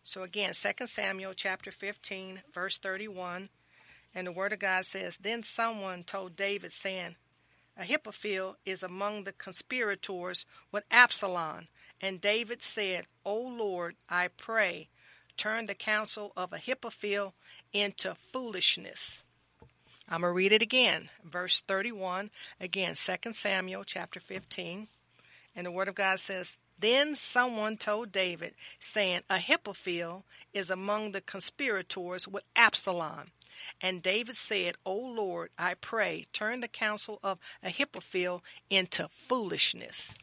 So 0.08 0.24
again, 0.24 0.54
2 0.54 0.88
Samuel 0.88 1.34
chapter 1.36 1.70
15, 1.70 2.42
verse 2.54 2.80
31. 2.80 3.50
And 4.16 4.26
the 4.26 4.32
word 4.32 4.54
of 4.54 4.60
God 4.60 4.86
says, 4.86 5.18
Then 5.20 5.44
someone 5.44 6.06
told 6.06 6.38
David, 6.38 6.72
saying, 6.72 7.18
Ahithophel 7.78 8.56
is 8.66 8.84
among 8.84 9.26
the 9.26 9.34
conspirators 9.34 10.46
with 10.72 10.86
Absalom. 10.90 11.68
And 12.00 12.22
David 12.22 12.64
said, 12.64 13.06
O 13.26 13.36
Lord, 13.38 13.96
I 14.08 14.30
pray, 14.30 14.88
turn 15.36 15.66
the 15.66 15.76
counsel 15.76 16.32
of 16.38 16.54
Ahithophel 16.54 17.34
into 17.74 18.16
foolishness. 18.32 19.24
I'm 20.08 20.22
going 20.22 20.32
to 20.32 20.38
read 20.38 20.54
it 20.54 20.62
again. 20.62 21.10
Verse 21.26 21.60
31, 21.60 22.30
again, 22.62 22.96
2 22.96 23.34
Samuel 23.34 23.84
chapter 23.84 24.22
15. 24.22 24.88
And 25.54 25.66
the 25.68 25.72
word 25.72 25.90
of 25.90 25.96
God 25.96 26.18
says, 26.20 26.56
Then 26.80 27.16
someone 27.16 27.78
told 27.78 28.12
David, 28.12 28.54
saying, 28.80 29.22
Ahithophel 29.30 30.26
is 30.54 30.70
among 30.70 31.12
the 31.12 31.22
conspirators 31.22 32.28
with 32.28 32.44
Absalom. 32.56 33.32
And 33.82 34.02
David 34.02 34.38
said, 34.38 34.76
O 34.86 34.96
Lord, 34.96 35.50
I 35.58 35.74
pray, 35.74 36.28
turn 36.34 36.60
the 36.60 36.68
counsel 36.68 37.20
of 37.24 37.40
Ahithophel 37.64 38.44
into 38.70 39.10
foolishness. 39.28 40.16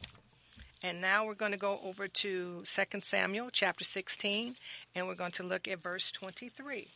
And 0.81 1.01
now 1.01 1.25
we're 1.25 1.33
going 1.33 1.51
to 1.51 1.57
go 1.57 1.79
over 1.83 2.07
to 2.07 2.63
2 2.63 3.01
Samuel 3.01 3.49
chapter 3.51 3.83
16, 3.83 4.55
and 4.93 5.07
we're 5.07 5.15
going 5.15 5.31
to 5.33 5.43
look 5.43 5.67
at 5.67 5.81
verse 5.81 6.11
23. 6.11 6.87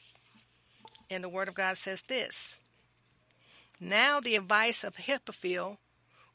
And 1.09 1.23
the 1.23 1.29
Word 1.29 1.47
of 1.47 1.55
God 1.55 1.75
says 1.75 2.01
this 2.01 2.55
Now 3.79 4.19
the 4.19 4.35
advice 4.35 4.83
of 4.83 4.97
Ahithophel, 4.97 5.79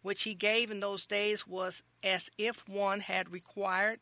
which 0.05 0.25
he 0.25 0.35
gave 0.35 0.71
in 0.71 0.81
those 0.81 1.07
days, 1.07 1.47
was 1.47 1.83
as 2.03 2.29
if 2.37 2.69
one 2.69 3.01
had 3.01 3.33
required 3.33 4.01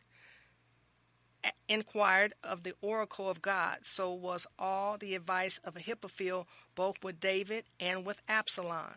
inquired 1.69 2.35
of 2.43 2.65
the 2.65 2.75
oracle 2.81 3.31
of 3.31 3.41
God. 3.41 3.79
So 3.83 4.13
was 4.13 4.45
all 4.59 4.99
the 4.99 5.15
advice 5.15 5.61
of 5.63 5.77
Ahithophel, 5.77 6.49
both 6.75 6.97
with 7.05 7.21
David 7.21 7.65
and 7.79 8.05
with 8.05 8.21
Absalom. 8.29 8.95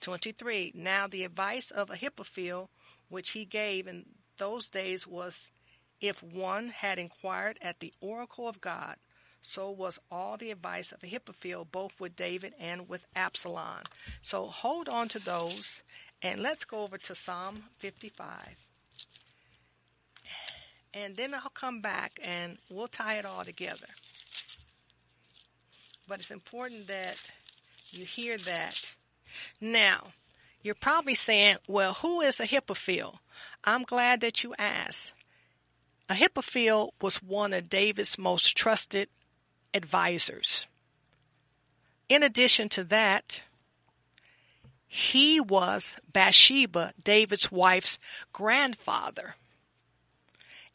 23. 0.00 0.72
Now 0.74 1.06
the 1.06 1.24
advice 1.24 1.70
of 1.70 1.88
Ahithophel, 1.88 2.68
which 3.08 3.30
he 3.30 3.46
gave 3.46 3.86
in 3.86 4.04
those 4.36 4.68
days, 4.68 5.06
was 5.06 5.50
if 5.98 6.22
one 6.22 6.68
had 6.68 6.98
inquired 6.98 7.58
at 7.62 7.80
the 7.80 7.94
oracle 8.02 8.46
of 8.46 8.60
God. 8.60 8.96
So 9.42 9.70
was 9.70 9.98
all 10.10 10.36
the 10.36 10.50
advice 10.50 10.92
of 10.92 11.02
Ahithophel, 11.02 11.66
both 11.70 11.98
with 11.98 12.16
David 12.16 12.54
and 12.60 12.88
with 12.88 13.04
Absalom. 13.16 13.82
So 14.22 14.46
hold 14.46 14.88
on 14.88 15.08
to 15.08 15.18
those, 15.18 15.82
and 16.22 16.42
let's 16.42 16.64
go 16.64 16.82
over 16.82 16.98
to 16.98 17.14
Psalm 17.14 17.64
55 17.78 18.56
and 20.92 21.16
then 21.16 21.34
I'll 21.34 21.50
come 21.54 21.80
back 21.80 22.18
and 22.22 22.58
we'll 22.68 22.88
tie 22.88 23.18
it 23.18 23.24
all 23.24 23.44
together. 23.44 23.86
But 26.08 26.20
it's 26.20 26.30
important 26.30 26.88
that 26.88 27.22
you 27.92 28.04
hear 28.04 28.36
that. 28.38 28.92
Now, 29.60 30.08
you're 30.62 30.74
probably 30.74 31.14
saying, 31.14 31.56
well, 31.68 31.94
who 31.94 32.20
is 32.20 32.40
Ahithophel? 32.40 33.20
I'm 33.64 33.84
glad 33.84 34.20
that 34.22 34.42
you 34.42 34.54
asked. 34.58 35.14
Ahithophel 36.08 36.92
was 37.00 37.22
one 37.22 37.52
of 37.52 37.68
David's 37.68 38.18
most 38.18 38.56
trusted 38.56 39.08
advisors. 39.74 40.66
In 42.08 42.22
addition 42.22 42.68
to 42.70 42.84
that, 42.84 43.40
he 44.86 45.40
was 45.40 45.96
Bathsheba, 46.12 46.92
David's 47.02 47.52
wife's 47.52 47.98
grandfather 48.32 49.36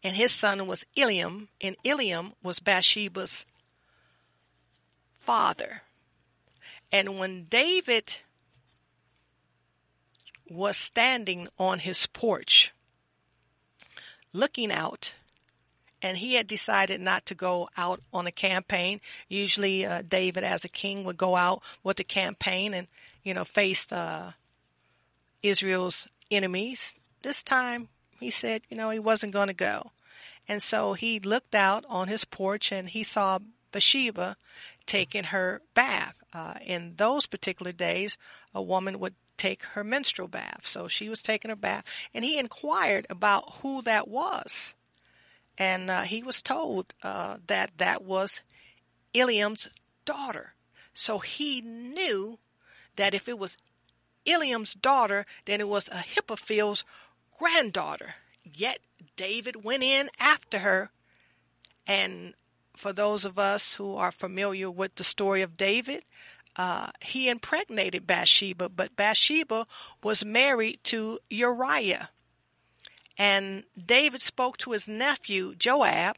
and 0.06 0.16
his 0.16 0.32
son 0.32 0.68
was 0.68 0.86
Eliam, 0.96 1.48
and 1.60 1.76
Eliam 1.84 2.34
was 2.44 2.60
Bathsheba's 2.60 3.48
father. 5.20 5.82
And 6.92 7.18
when 7.18 7.46
David 7.46 8.18
was 10.48 10.78
standing 10.78 11.48
on 11.58 11.80
his 11.80 12.06
porch, 12.06 12.72
looking 14.32 14.72
out, 14.72 15.14
and 16.06 16.18
he 16.18 16.36
had 16.36 16.46
decided 16.46 17.02
not 17.02 17.26
to 17.26 17.34
go 17.34 17.68
out 17.76 18.00
on 18.14 18.28
a 18.28 18.32
campaign. 18.32 19.02
Usually, 19.28 19.88
uh, 19.88 20.04
David, 20.08 20.44
as 20.44 20.64
a 20.64 20.70
king, 20.70 21.04
would 21.04 21.18
go 21.18 21.36
out 21.36 21.64
with 21.84 22.00
a 22.00 22.04
campaign 22.04 22.76
and, 22.76 22.88
you 23.24 23.34
know, 23.34 23.44
face 23.44 23.92
uh, 23.92 24.34
Israel's 25.42 26.08
enemies. 26.30 26.94
This 27.24 27.42
time, 27.42 27.90
he 28.20 28.30
said, 28.30 28.62
you 28.70 28.78
know, 28.78 28.92
he 28.92 29.00
wasn't 29.00 29.34
going 29.34 29.48
to 29.48 29.56
go. 29.56 29.94
And 30.48 30.62
so 30.62 30.94
he 30.94 31.20
looked 31.20 31.56
out 31.56 31.86
on 31.90 32.08
his 32.08 32.24
porch 32.24 32.72
and 32.72 32.88
he 32.88 33.02
saw 33.02 33.40
Bathsheba 33.72 34.38
taking 34.86 35.24
her 35.24 35.64
bath. 35.74 36.14
Uh, 36.32 36.54
in 36.64 36.94
those 36.98 37.26
particular 37.26 37.72
days, 37.72 38.16
a 38.54 38.62
woman 38.62 39.00
would 39.00 39.16
take 39.38 39.64
her 39.74 39.84
menstrual 39.84 40.28
bath. 40.28 40.68
So 40.68 40.88
she 40.88 41.10
was 41.10 41.24
taking 41.24 41.50
her 41.50 41.56
bath 41.56 41.84
and 42.14 42.24
he 42.24 42.38
inquired 42.38 43.08
about 43.10 43.54
who 43.64 43.82
that 43.82 44.08
was. 44.08 44.76
And 45.58 45.90
uh, 45.90 46.02
he 46.02 46.22
was 46.24 46.42
told 46.42 46.94
uh, 47.02 47.38
that 47.48 47.72
that 47.78 48.04
was 48.04 48.42
Eliam's 49.14 49.70
daughter. 50.04 50.54
So 50.94 51.20
he 51.20 51.62
knew 51.62 52.40
that 52.96 53.14
if 53.14 53.28
it 53.28 53.40
was 53.40 53.58
Eliam's 54.26 54.74
daughter, 54.74 55.26
then 55.46 55.62
it 55.62 55.68
was 55.68 55.90
Ahithophel's 55.90 56.84
granddaughter. 57.38 58.16
Yet 58.44 58.80
David 59.16 59.64
went 59.64 59.84
in 59.84 60.10
after 60.20 60.60
her. 60.60 60.92
And 61.88 62.34
for 62.76 62.92
those 62.92 63.26
of 63.26 63.40
us 63.40 63.76
who 63.76 63.96
are 63.96 64.12
familiar 64.12 64.70
with 64.70 64.96
the 64.96 65.04
story 65.04 65.42
of 65.42 65.58
David, 65.58 66.04
uh, 66.56 66.90
he 67.02 67.30
impregnated 67.30 68.08
Bathsheba, 68.08 68.70
but 68.70 68.96
Bathsheba 68.96 69.68
was 70.02 70.24
married 70.24 70.80
to 70.86 71.20
Uriah. 71.30 72.10
And 73.18 73.64
David 73.78 74.22
spoke 74.22 74.58
to 74.58 74.72
his 74.72 74.88
nephew 74.88 75.56
Joab 75.56 76.18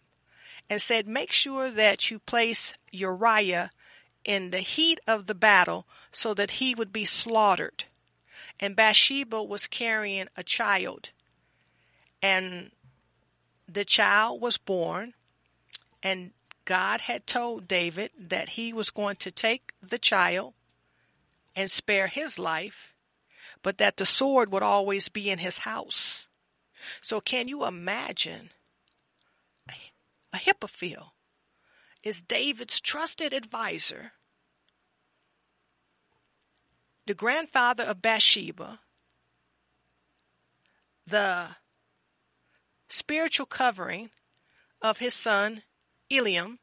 and 0.69 0.81
said, 0.81 1.07
Make 1.07 1.31
sure 1.31 1.69
that 1.69 2.09
you 2.09 2.19
place 2.19 2.73
Uriah 2.91 3.71
in 4.23 4.51
the 4.51 4.59
heat 4.59 4.99
of 5.07 5.27
the 5.27 5.35
battle 5.35 5.87
so 6.11 6.33
that 6.33 6.51
he 6.51 6.75
would 6.75 6.91
be 6.91 7.05
slaughtered. 7.05 7.85
And 8.59 8.75
Bathsheba 8.75 9.43
was 9.43 9.67
carrying 9.67 10.27
a 10.35 10.43
child. 10.43 11.11
And 12.21 12.71
the 13.67 13.85
child 13.85 14.41
was 14.41 14.57
born, 14.57 15.13
and 16.01 16.31
God 16.65 17.01
had 17.01 17.27
told 17.27 17.67
David 17.67 18.11
that 18.17 18.49
he 18.49 18.73
was 18.73 18.89
going 18.89 19.17
to 19.17 19.31
take 19.31 19.73
the 19.81 19.99
child 19.99 20.53
and 21.55 21.69
spare 21.69 22.07
his 22.07 22.39
life, 22.39 22.93
but 23.63 23.77
that 23.77 23.97
the 23.97 24.05
sword 24.05 24.51
would 24.51 24.63
always 24.63 25.09
be 25.09 25.29
in 25.29 25.39
his 25.39 25.59
house. 25.59 26.26
So 27.01 27.21
can 27.21 27.47
you 27.47 27.65
imagine 27.65 28.51
Ahithophel 30.33 31.13
is 32.03 32.21
David's 32.21 32.79
trusted 32.79 33.33
advisor, 33.33 34.13
the 37.05 37.13
grandfather 37.13 37.83
of 37.83 38.01
Bathsheba, 38.01 38.79
the 41.05 41.55
spiritual 42.89 43.45
covering 43.45 44.11
of 44.81 44.99
his 44.99 45.13
son 45.13 45.63
Eliam 46.11 46.59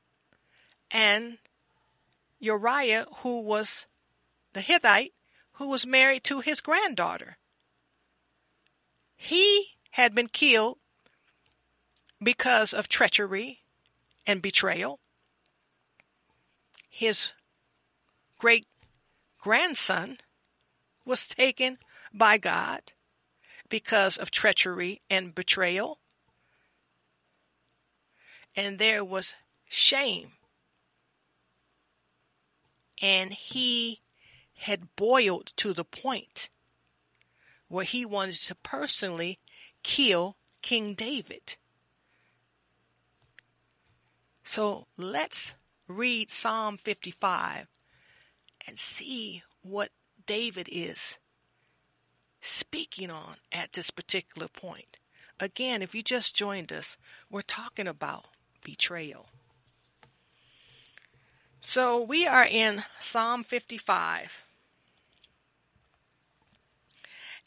and 0.91 1.39
Uriah, 2.39 3.07
who 3.19 3.41
was 3.41 3.87
the 4.53 4.61
Hittite, 4.61 5.15
who 5.55 5.69
was 5.69 5.87
married 5.87 6.25
to 6.25 6.41
his 6.41 6.61
granddaughter. 6.61 7.39
He 9.17 9.74
had 9.95 10.13
been 10.13 10.27
killed 10.27 10.77
because 12.21 12.75
of 12.75 12.89
treachery 12.89 13.61
and 14.27 14.43
betrayal. 14.43 14.99
His 16.91 17.31
great 18.41 18.67
grandson 19.41 20.19
was 21.05 21.29
taken 21.29 21.79
by 22.13 22.39
God 22.39 22.91
because 23.69 24.17
of 24.17 24.33
treachery 24.33 25.01
and 25.09 25.33
betrayal 25.33 26.01
and 28.57 28.81
there 28.81 29.05
was 29.05 29.37
shame 29.69 30.33
and 33.01 33.33
he 33.33 34.01
had 34.55 34.97
boiled 34.97 35.53
to 35.57 35.73
the 35.73 35.85
point 35.85 36.49
where 37.69 37.85
he 37.85 38.05
wanted 38.05 38.35
to 38.35 38.55
personally 38.57 39.39
kill 39.85 40.37
King 40.63 40.95
David. 40.95 41.55
So 44.43 44.89
let's 44.99 45.55
read 45.87 46.31
Psalm 46.31 46.77
55 46.79 47.69
and 48.67 48.79
see 48.79 49.45
what 49.63 49.91
David 50.27 50.69
is 50.71 51.19
speaking 52.41 53.11
on 53.11 53.37
at 53.53 53.73
this 53.73 53.91
particular 53.91 54.49
point. 54.49 54.99
Again, 55.41 55.83
if 55.83 55.95
you 55.95 56.03
just 56.03 56.35
joined 56.37 56.73
us, 56.73 56.97
we're 57.31 57.43
talking 57.43 57.87
about 57.87 58.27
betrayal. 58.63 59.27
So 61.61 62.03
we 62.03 62.27
are 62.27 62.47
in 62.47 62.85
Psalm 63.01 63.45
55. 63.45 64.44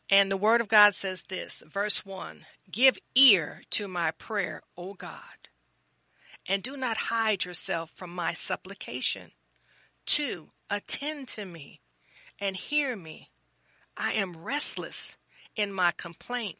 And 0.09 0.31
the 0.31 0.37
Word 0.37 0.61
of 0.61 0.69
God 0.69 0.95
says 0.95 1.23
this, 1.23 1.61
verse 1.65 2.05
1 2.05 2.45
Give 2.71 2.97
ear 3.15 3.63
to 3.71 3.87
my 3.87 4.11
prayer, 4.11 4.61
O 4.77 4.93
God, 4.93 5.49
and 6.47 6.63
do 6.63 6.77
not 6.77 6.97
hide 6.97 7.43
yourself 7.43 7.91
from 7.93 8.15
my 8.15 8.33
supplication. 8.33 9.31
2. 10.05 10.49
Attend 10.69 11.27
to 11.29 11.45
me 11.45 11.81
and 12.39 12.55
hear 12.55 12.95
me. 12.95 13.31
I 13.97 14.13
am 14.13 14.37
restless 14.37 15.17
in 15.55 15.73
my 15.73 15.91
complaint 15.91 16.57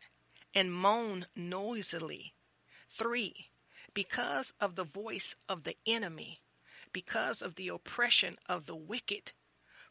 and 0.54 0.74
moan 0.74 1.28
noisily. 1.36 2.34
3. 2.98 3.50
Because 3.94 4.54
of 4.60 4.76
the 4.76 4.84
voice 4.84 5.36
of 5.48 5.64
the 5.64 5.78
enemy, 5.86 6.42
because 6.92 7.42
of 7.42 7.56
the 7.56 7.70
oppression 7.70 8.38
of 8.48 8.66
the 8.66 8.76
wicked, 8.76 9.32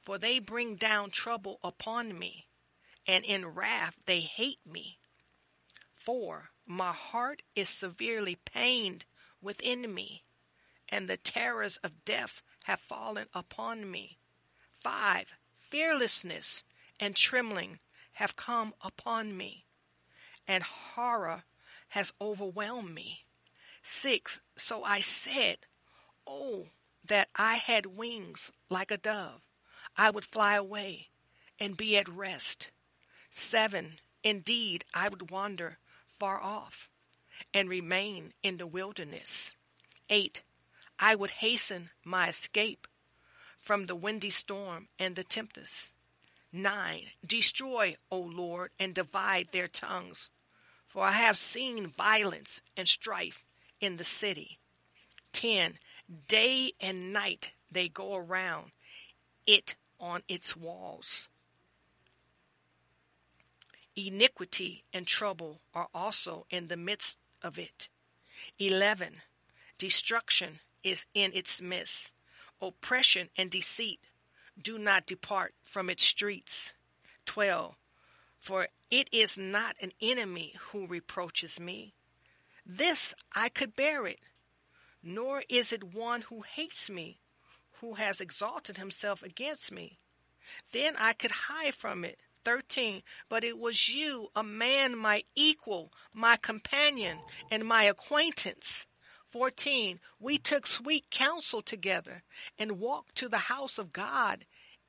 for 0.02 0.18
they 0.18 0.38
bring 0.38 0.76
down 0.76 1.10
trouble 1.10 1.58
upon 1.62 2.18
me, 2.18 2.46
and 3.06 3.24
in 3.24 3.46
wrath 3.46 3.94
they 4.06 4.20
hate 4.20 4.64
me. 4.66 4.98
For 5.94 6.50
My 6.66 6.92
heart 6.92 7.42
is 7.54 7.68
severely 7.68 8.36
pained 8.36 9.04
within 9.40 9.94
me, 9.94 10.24
and 10.88 11.08
the 11.08 11.16
terrors 11.16 11.76
of 11.78 12.04
death 12.04 12.42
have 12.64 12.80
fallen 12.80 13.28
upon 13.34 13.90
me. 13.90 14.18
5. 14.82 15.34
Fearlessness 15.70 16.64
and 16.98 17.14
trembling 17.16 17.80
have 18.12 18.36
come 18.36 18.74
upon 18.82 19.36
me 19.36 19.66
and 20.48 20.62
horror 20.62 21.44
has 21.88 22.12
overwhelmed 22.20 22.94
me. 22.94 23.24
Six, 23.82 24.40
so 24.56 24.84
I 24.84 25.00
said, 25.00 25.58
Oh, 26.26 26.68
that 27.04 27.28
I 27.36 27.56
had 27.56 27.86
wings 27.86 28.50
like 28.68 28.90
a 28.90 28.96
dove. 28.96 29.42
I 29.96 30.10
would 30.10 30.24
fly 30.24 30.56
away 30.56 31.08
and 31.58 31.76
be 31.76 31.96
at 31.96 32.08
rest. 32.08 32.70
Seven, 33.38 34.00
indeed, 34.24 34.84
I 34.92 35.08
would 35.08 35.30
wander 35.30 35.78
far 36.18 36.40
off 36.40 36.88
and 37.54 37.68
remain 37.68 38.32
in 38.42 38.56
the 38.56 38.66
wilderness. 38.66 39.54
Eight, 40.10 40.42
I 40.98 41.14
would 41.14 41.30
hasten 41.30 41.90
my 42.04 42.28
escape 42.28 42.88
from 43.60 43.84
the 43.84 43.94
windy 43.94 44.30
storm 44.30 44.88
and 44.98 45.14
the 45.14 45.24
tempest. 45.24 45.92
Nine, 46.50 47.10
destroy, 47.24 47.96
O 48.10 48.18
Lord, 48.18 48.70
and 48.78 48.94
divide 48.94 49.48
their 49.52 49.68
tongues 49.68 50.30
for 50.96 51.04
I 51.04 51.12
have 51.12 51.36
seen 51.36 51.88
violence 51.88 52.62
and 52.74 52.88
strife 52.88 53.44
in 53.82 53.98
the 53.98 54.04
city. 54.04 54.58
10. 55.34 55.78
Day 56.26 56.72
and 56.80 57.12
night 57.12 57.50
they 57.70 57.90
go 57.90 58.14
around 58.14 58.70
it 59.46 59.74
on 60.00 60.22
its 60.26 60.56
walls. 60.56 61.28
Iniquity 63.96 64.84
and 64.92 65.06
trouble 65.06 65.62
are 65.72 65.88
also 65.94 66.46
in 66.50 66.68
the 66.68 66.76
midst 66.76 67.18
of 67.42 67.58
it. 67.58 67.88
11. 68.58 69.22
Destruction 69.78 70.60
is 70.82 71.06
in 71.14 71.32
its 71.34 71.62
midst. 71.62 72.12
Oppression 72.60 73.30
and 73.36 73.50
deceit 73.50 74.00
do 74.60 74.78
not 74.78 75.06
depart 75.06 75.54
from 75.64 75.90
its 75.90 76.02
streets. 76.02 76.72
12. 77.26 77.74
For 78.38 78.68
it 78.90 79.08
is 79.12 79.36
not 79.36 79.76
an 79.80 79.92
enemy 80.00 80.54
who 80.70 80.86
reproaches 80.86 81.58
me. 81.58 81.94
This 82.64 83.14
I 83.34 83.48
could 83.48 83.76
bear 83.76 84.06
it. 84.06 84.20
Nor 85.02 85.42
is 85.48 85.72
it 85.72 85.94
one 85.94 86.22
who 86.22 86.42
hates 86.42 86.90
me, 86.90 87.20
who 87.80 87.94
has 87.94 88.20
exalted 88.20 88.76
himself 88.76 89.22
against 89.22 89.70
me. 89.70 89.98
Then 90.72 90.94
I 90.98 91.12
could 91.12 91.30
hide 91.30 91.74
from 91.74 92.04
it. 92.04 92.18
13. 92.46 93.02
But 93.28 93.42
it 93.42 93.58
was 93.58 93.88
you, 93.88 94.28
a 94.36 94.44
man 94.44 94.96
my 94.96 95.24
equal, 95.34 95.92
my 96.14 96.36
companion, 96.36 97.18
and 97.50 97.64
my 97.64 97.82
acquaintance. 97.82 98.86
14. 99.32 99.98
We 100.20 100.38
took 100.38 100.64
sweet 100.68 101.10
counsel 101.10 101.60
together 101.60 102.22
and 102.56 102.78
walked 102.78 103.16
to 103.16 103.28
the 103.28 103.50
house 103.50 103.78
of 103.78 103.92
God 103.92 104.46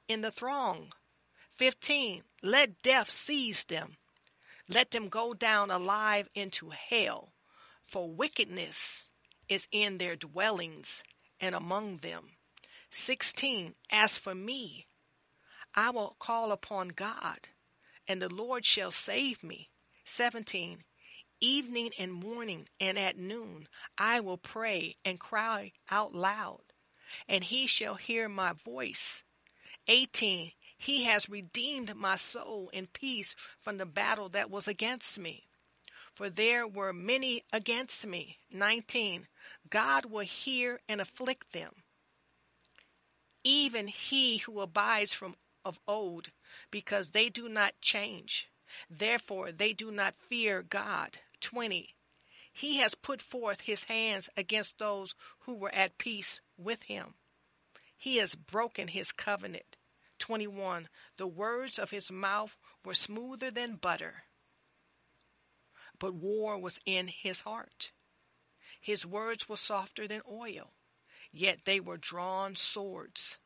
in 0.07 0.21
the 0.21 0.29
throng. 0.29 0.91
15. 1.55 2.21
Let 2.43 2.83
death 2.83 3.09
seize 3.09 3.63
them. 3.63 3.97
Let 4.69 4.91
them 4.91 5.09
go 5.09 5.33
down 5.33 5.71
alive 5.71 6.29
into 6.35 6.69
hell, 6.69 7.33
for 7.87 8.07
wickedness 8.07 9.07
is 9.49 9.67
in 9.71 9.97
their 9.97 10.15
dwellings 10.15 11.01
and 11.39 11.55
among 11.55 11.97
them. 11.97 12.33
16. 12.91 13.73
As 13.89 14.17
for 14.17 14.35
me, 14.35 14.86
I 15.79 15.91
will 15.91 16.15
call 16.17 16.51
upon 16.51 16.87
God, 16.87 17.49
and 18.07 18.19
the 18.19 18.33
Lord 18.33 18.65
shall 18.65 18.89
save 18.89 19.43
me. 19.43 19.69
17. 20.05 20.83
Evening 21.39 21.91
and 21.99 22.11
morning 22.11 22.67
and 22.81 22.97
at 22.97 23.15
noon 23.15 23.67
I 23.95 24.19
will 24.21 24.39
pray 24.39 24.95
and 25.05 25.19
cry 25.19 25.73
out 25.91 26.15
loud, 26.15 26.63
and 27.27 27.43
he 27.43 27.67
shall 27.67 27.93
hear 27.93 28.27
my 28.27 28.53
voice. 28.53 29.21
18. 29.87 30.51
He 30.79 31.03
has 31.03 31.29
redeemed 31.29 31.95
my 31.95 32.15
soul 32.15 32.69
in 32.73 32.87
peace 32.87 33.35
from 33.61 33.77
the 33.77 33.85
battle 33.85 34.29
that 34.29 34.49
was 34.49 34.67
against 34.67 35.19
me. 35.19 35.47
For 36.15 36.27
there 36.27 36.67
were 36.67 36.91
many 36.91 37.43
against 37.53 38.07
me. 38.07 38.39
19. 38.51 39.27
God 39.69 40.05
will 40.05 40.25
hear 40.25 40.79
and 40.89 40.99
afflict 40.99 41.53
them. 41.53 41.83
Even 43.43 43.87
he 43.87 44.37
who 44.37 44.59
abides 44.59 45.13
from 45.13 45.35
of 45.67 45.79
old, 45.87 46.31
because 46.71 47.09
they 47.09 47.29
do 47.29 47.49
not 47.49 47.81
change. 47.81 48.49
Therefore 48.89 49.51
they 49.51 49.73
do 49.73 49.91
not 49.91 50.15
fear 50.17 50.63
God. 50.63 51.19
20. 51.41 51.95
He 52.51 52.77
has 52.77 52.95
put 52.95 53.21
forth 53.21 53.61
his 53.61 53.83
hands 53.83 54.29
against 54.35 54.79
those 54.79 55.13
who 55.41 55.55
were 55.55 55.73
at 55.75 55.97
peace 55.97 56.41
with 56.57 56.83
him. 56.83 57.15
He 57.97 58.17
has 58.17 58.33
broken 58.33 58.87
his 58.87 59.11
covenant 59.11 59.77
21. 60.19 60.89
The 61.17 61.27
words 61.27 61.77
of 61.77 61.91
his 61.91 62.11
mouth 62.11 62.57
were 62.83 62.95
smoother 62.95 63.51
than 63.51 63.75
butter, 63.75 64.23
but 65.99 66.13
war 66.13 66.57
was 66.57 66.79
in 66.85 67.07
his 67.07 67.41
heart. 67.41 67.91
His 68.79 69.05
words 69.05 69.49
were 69.49 69.57
softer 69.57 70.07
than 70.07 70.21
oil, 70.29 70.73
yet 71.31 71.65
they 71.65 71.79
were 71.79 71.97
drawn 71.97 72.55
swords. 72.55 73.37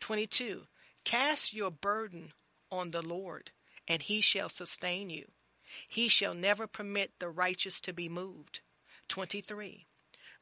22. 0.00 0.66
Cast 1.06 1.54
your 1.54 1.70
burden 1.70 2.32
on 2.68 2.90
the 2.90 3.00
Lord, 3.00 3.52
and 3.86 4.02
he 4.02 4.20
shall 4.20 4.48
sustain 4.48 5.08
you. 5.08 5.26
He 5.88 6.08
shall 6.08 6.34
never 6.34 6.66
permit 6.66 7.12
the 7.20 7.28
righteous 7.28 7.80
to 7.82 7.92
be 7.92 8.08
moved. 8.08 8.58
23. 9.08 9.86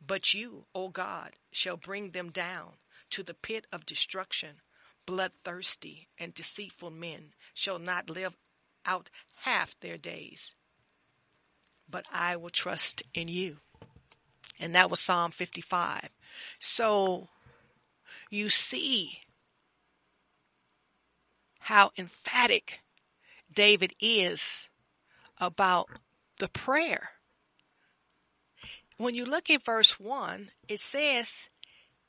But 0.01 0.33
you, 0.33 0.65
O 0.75 0.89
God, 0.89 1.33
shall 1.53 1.77
bring 1.77 2.13
them 2.13 2.31
down 2.31 2.79
to 3.11 3.23
the 3.23 3.35
pit 3.35 3.67
of 3.71 3.85
destruction 3.85 4.63
bloodthirsty 5.05 6.09
and 6.19 6.33
deceitful 6.33 6.91
men 6.91 7.35
shall 7.53 7.79
not 7.79 8.09
live 8.09 8.35
out 8.87 9.11
half 9.43 9.79
their 9.81 9.99
days. 9.99 10.55
But 11.91 12.07
I 12.11 12.37
will 12.37 12.49
trust 12.49 13.03
in 13.13 13.29
you. 13.29 13.59
And 14.59 14.75
that 14.75 14.89
was 14.89 15.01
Psalm 15.01 15.31
55. 15.31 16.09
So 16.59 17.29
you 18.31 18.49
see 18.49 19.21
how 21.65 21.91
emphatic 21.99 22.81
David 23.53 23.93
is 24.01 24.69
about 25.41 25.89
the 26.39 26.49
prayer. 26.49 27.11
When 28.97 29.15
you 29.15 29.25
look 29.25 29.51
at 29.51 29.65
verse 29.65 29.99
1, 29.99 30.51
it 30.69 30.81
says 30.81 31.49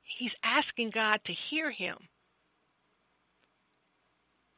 he's 0.01 0.35
asking 0.43 0.91
God 0.91 1.23
to 1.23 1.33
hear 1.33 1.71
him 1.71 1.97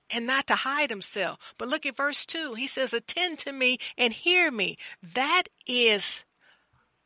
and 0.09 0.25
not 0.25 0.47
to 0.47 0.55
hide 0.55 0.89
himself. 0.89 1.37
But 1.57 1.67
look 1.67 1.85
at 1.85 1.97
verse 1.97 2.25
2. 2.25 2.55
He 2.55 2.67
says, 2.67 2.93
Attend 2.93 3.39
to 3.39 3.51
me 3.51 3.77
and 3.97 4.13
hear 4.13 4.51
me. 4.51 4.77
That 5.13 5.43
is 5.65 6.23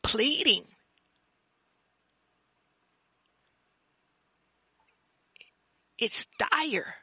pleading. 0.02 0.66
it's 6.02 6.28
dire. 6.38 6.96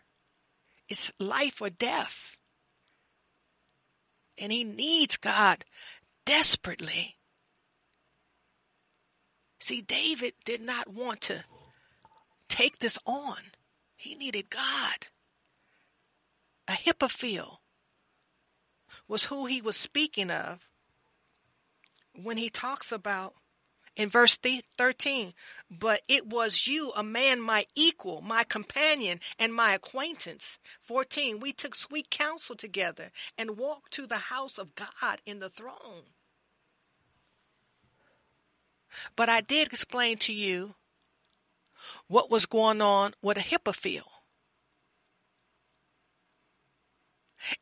It's 0.88 1.12
life 1.18 1.60
or 1.60 1.70
death. 1.70 2.38
And 4.38 4.52
he 4.52 4.64
needs 4.64 5.16
God 5.16 5.64
desperately. 6.24 7.16
See, 9.60 9.80
David 9.80 10.34
did 10.44 10.60
not 10.60 10.88
want 10.88 11.20
to 11.22 11.44
take 12.48 12.78
this 12.78 12.98
on. 13.04 13.36
He 13.96 14.14
needed 14.14 14.48
God. 14.48 15.08
Ahithophel 16.68 17.60
was 19.08 19.24
who 19.24 19.46
he 19.46 19.60
was 19.60 19.76
speaking 19.76 20.30
of 20.30 20.68
when 22.14 22.36
he 22.36 22.50
talks 22.50 22.92
about 22.92 23.34
in 23.98 24.08
verse 24.08 24.38
13, 24.78 25.34
but 25.68 26.02
it 26.06 26.26
was 26.26 26.68
you, 26.68 26.92
a 26.96 27.02
man 27.02 27.42
my 27.42 27.66
equal, 27.74 28.22
my 28.22 28.44
companion, 28.44 29.18
and 29.38 29.52
my 29.52 29.74
acquaintance. 29.74 30.58
14, 30.82 31.40
we 31.40 31.52
took 31.52 31.74
sweet 31.74 32.08
counsel 32.08 32.54
together 32.54 33.10
and 33.36 33.58
walked 33.58 33.92
to 33.94 34.06
the 34.06 34.16
house 34.16 34.56
of 34.56 34.74
God 34.76 35.20
in 35.26 35.40
the 35.40 35.50
throne. 35.50 36.04
But 39.16 39.28
I 39.28 39.40
did 39.40 39.66
explain 39.66 40.16
to 40.18 40.32
you 40.32 40.76
what 42.06 42.30
was 42.30 42.46
going 42.46 42.80
on 42.80 43.14
with 43.20 43.36
a 43.36 43.40
Ahithophel. 43.40 44.10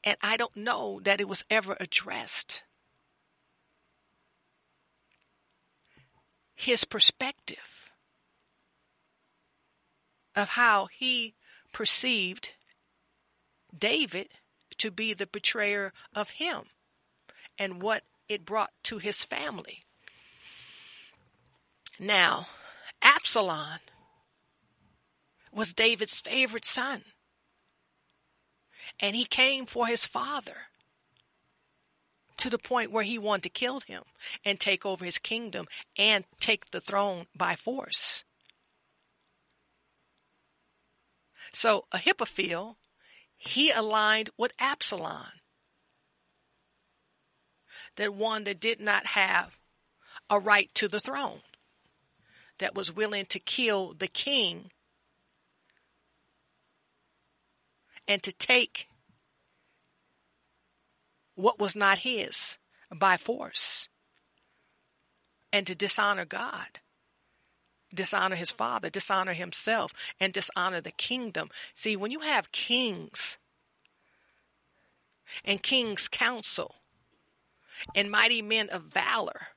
And 0.05 0.17
I 0.23 0.37
don't 0.37 0.57
know 0.57 1.01
that 1.05 1.21
it 1.21 1.29
was 1.29 1.45
ever 1.51 1.77
addressed. 1.81 2.63
His 6.57 6.85
perspective 6.85 7.93
of 10.35 10.49
how 10.49 10.87
he 10.87 11.35
perceived 11.73 12.53
David 13.79 14.29
to 14.79 14.91
be 14.91 15.15
the 15.15 15.27
betrayer 15.27 15.93
of 16.15 16.31
him 16.31 16.63
and 17.59 17.81
what 17.83 18.03
it 18.29 18.45
brought 18.45 18.73
to 18.85 18.99
his 18.99 19.25
family. 19.25 19.83
Now, 21.99 22.49
Absalom 23.03 23.79
was 25.53 25.73
David's 25.73 26.21
favorite 26.21 26.65
son. 26.65 27.05
And 29.01 29.15
he 29.15 29.25
came 29.25 29.67
for 29.67 29.87
his 29.87 30.07
father 30.07 30.69
to 32.39 32.51
the 32.51 32.59
point 32.59 32.93
where 32.93 33.03
he 33.03 33.19
wanted 33.19 33.45
to 33.45 33.49
kill 33.49 33.81
him 33.81 34.03
and 34.45 34.61
take 34.61 34.85
over 34.85 35.05
his 35.05 35.19
kingdom 35.19 35.67
and 35.99 36.25
take 36.39 36.71
the 36.71 36.81
throne 36.81 37.27
by 37.37 37.55
force. 37.55 38.25
So 41.53 41.87
Ahithophel, 41.93 42.77
he 43.37 43.71
aligned 43.71 44.31
with 44.37 44.53
Absalom, 44.59 45.27
that 47.97 48.15
one 48.15 48.45
that 48.45 48.61
did 48.61 48.81
not 48.81 49.07
have 49.07 49.57
a 50.29 50.39
right 50.39 50.69
to 50.75 50.89
the 50.89 51.01
throne, 51.01 51.41
that 52.59 52.75
was 52.75 52.95
willing 52.95 53.27
to 53.27 53.39
kill 53.39 53.95
the 53.95 54.09
king 54.09 54.71
and 58.09 58.23
to 58.23 58.33
take 58.33 58.89
what 61.37 61.61
was 61.61 61.77
not 61.77 61.99
his 61.99 62.57
by 62.95 63.17
force 63.17 63.89
and 65.53 65.67
to 65.67 65.75
dishonor 65.75 66.25
God, 66.25 66.81
dishonor 67.95 68.37
his 68.37 68.51
father, 68.51 68.91
dishonor 68.91 69.33
himself, 69.33 69.93
and 70.19 70.33
dishonor 70.33 70.81
the 70.81 70.91
kingdom. 70.91 71.51
See, 71.75 71.97
when 71.97 72.11
you 72.11 72.21
have 72.21 72.53
kings 72.53 73.39
and 75.45 75.63
king's 75.63 76.09
council 76.09 76.75
and 77.95 78.11
mighty 78.11 78.43
men 78.43 78.69
of 78.71 78.83
valor 78.85 79.49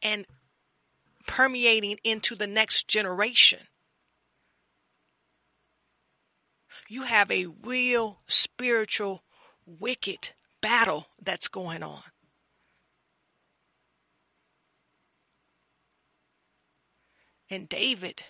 and 0.00 0.26
permeating 1.26 1.98
into 2.04 2.34
the 2.34 2.46
next 2.46 2.88
generation, 2.88 3.60
you 6.88 7.02
have 7.02 7.30
a 7.30 7.46
real 7.62 8.20
spiritual 8.26 9.22
wicked 9.78 10.30
battle 10.60 11.06
that's 11.22 11.48
going 11.48 11.82
on. 11.82 12.02
And 17.50 17.68
David 17.68 18.22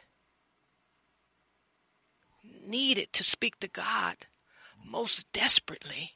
needed 2.67 3.13
to 3.13 3.23
speak 3.23 3.61
to 3.61 3.69
God 3.69 4.17
most 4.85 5.31
desperately 5.33 6.13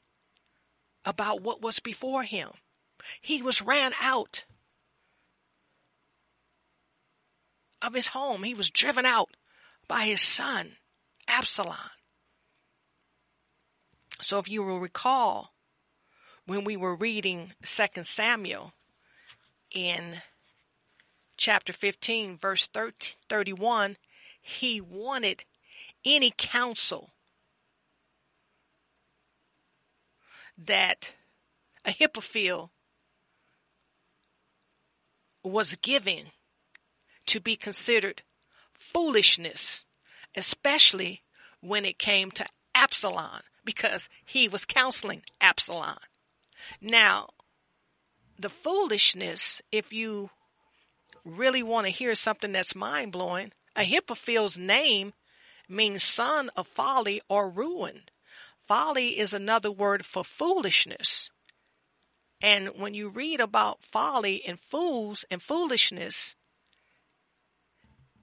about 1.05 1.43
what 1.43 1.63
was 1.63 1.79
before 1.79 2.25
him. 2.25 2.49
He 3.21 3.43
was 3.43 3.63
ran 3.63 3.93
out 4.03 4.43
of 7.81 7.95
his 7.95 8.09
home. 8.09 8.43
He 8.43 8.55
was 8.55 8.71
driven 8.71 9.07
out 9.07 9.29
by 9.87 10.03
his 10.03 10.21
son, 10.21 10.73
Absalom. 11.29 11.77
So 14.21 14.39
if 14.39 14.49
you 14.49 14.63
will 14.63 14.81
recall, 14.81 15.53
when 16.47 16.65
we 16.65 16.77
were 16.77 16.97
reading 16.97 17.53
2 17.63 18.05
Samuel 18.05 18.73
in 19.71 20.23
chapter 21.37 21.73
15, 21.73 22.39
verse 22.39 22.67
30, 22.67 23.15
31, 23.29 23.97
he 24.41 24.81
wanted 24.81 25.45
any 26.05 26.33
counsel 26.37 27.11
that 30.57 31.13
Ahithophel 31.85 32.71
was 35.45 35.75
given 35.77 36.27
to 37.27 37.41
be 37.41 37.57
considered 37.57 38.23
foolishness, 38.79 39.85
especially 40.35 41.23
when 41.61 41.85
it 41.85 41.99
came 41.99 42.31
to 42.31 42.47
Absalom 42.75 43.43
because 43.67 44.09
he 44.25 44.49
was 44.49 44.65
counseling 44.65 45.23
Absalom. 45.41 45.99
Now, 46.81 47.29
the 48.39 48.49
foolishness, 48.49 49.61
if 49.71 49.93
you 49.93 50.31
really 51.25 51.63
want 51.63 51.87
to 51.87 51.93
hear 51.93 52.15
something 52.15 52.53
that's 52.53 52.75
mind 52.75 53.13
blowing, 53.13 53.53
Ahithophel's 53.77 54.57
name 54.57 55.13
means 55.69 56.03
son 56.03 56.49
of 56.57 56.67
folly 56.67 57.21
or 57.29 57.51
ruin. 57.51 58.03
Folly 58.63 59.19
is 59.19 59.33
another 59.33 59.71
word 59.71 60.07
for 60.07 60.25
foolishness. 60.25 61.31
And 62.41 62.71
when 62.77 62.95
you 62.95 63.09
read 63.09 63.41
about 63.41 63.85
folly 63.85 64.43
and 64.47 64.59
fools 64.61 65.25
and 65.31 65.43
foolishness, 65.43 66.37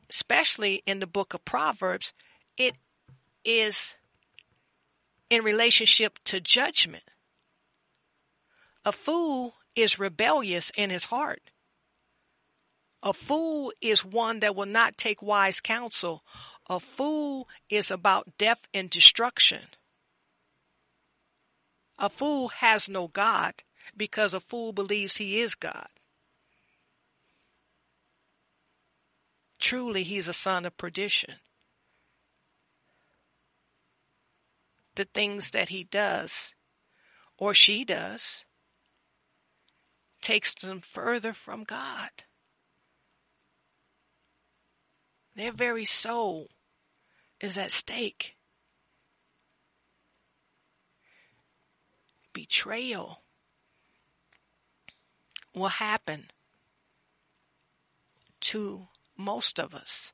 especially 0.10 0.84
in 0.86 1.00
the 1.00 1.08
book 1.08 1.34
of 1.34 1.44
Proverbs, 1.46 2.14
it 2.58 2.76
is 3.44 3.96
in 5.34 5.44
relationship 5.44 6.20
to 6.26 6.40
judgment. 6.40 7.06
A 8.86 8.92
fool 8.92 9.56
is 9.76 9.98
rebellious 9.98 10.72
in 10.78 10.92
his 10.92 11.06
heart. 11.06 11.42
A 13.02 13.14
fool 13.14 13.74
is 13.82 14.06
one 14.06 14.42
that 14.42 14.56
will 14.56 14.68
not 14.68 14.96
take 14.96 15.24
wise 15.24 15.60
counsel. 15.60 16.24
A 16.70 16.80
fool 16.80 17.48
is 17.68 17.90
about 17.90 18.38
death 18.38 18.68
and 18.76 18.92
destruction. 18.92 19.62
A 21.98 22.10
fool 22.10 22.50
has 22.50 22.88
no 22.88 23.08
God 23.08 23.56
because 23.98 24.36
a 24.36 24.40
fool 24.40 24.72
believes 24.72 25.18
he 25.18 25.42
is 25.42 25.56
God. 25.56 25.88
Truly, 29.60 30.04
he's 30.04 30.28
a 30.28 30.34
son 30.34 30.64
of 30.64 30.78
perdition. 30.78 31.38
The 34.96 35.06
things 35.06 35.52
that 35.52 35.70
he 35.70 35.84
does 35.84 36.54
or 37.38 37.54
she 37.54 37.84
does 37.84 38.46
takes 40.22 40.56
them 40.56 40.82
further 40.82 41.34
from 41.34 41.64
God. 41.64 42.10
Their 45.36 45.52
very 45.52 45.86
soul 45.86 46.50
is 47.42 47.58
at 47.58 47.72
stake. 47.72 48.36
Betrayal 52.32 53.24
will 55.54 55.68
happen 55.68 56.26
to 58.42 58.88
most 59.18 59.60
of 59.60 59.74
us 59.74 60.12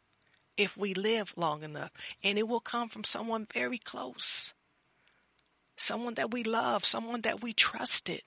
if 0.58 0.76
we 0.76 0.94
live 0.94 1.34
long 1.38 1.64
enough, 1.64 1.92
and 2.22 2.38
it 2.38 2.48
will 2.48 2.60
come 2.60 2.90
from 2.90 3.06
someone 3.06 3.48
very 3.54 3.78
close 3.78 4.54
someone 5.80 6.16
that 6.16 6.32
we 6.32 6.44
love, 6.44 6.86
someone 6.86 7.22
that 7.22 7.42
we 7.42 7.54
trusted. 7.54 8.22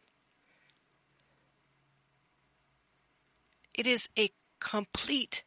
It 3.74 3.86
is 3.86 4.08
a 4.18 4.30
complete 4.60 5.44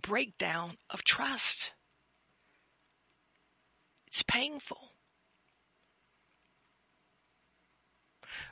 breakdown 0.00 0.76
of 0.90 1.04
trust. 1.04 1.72
It's 4.06 4.22
painful. 4.22 4.94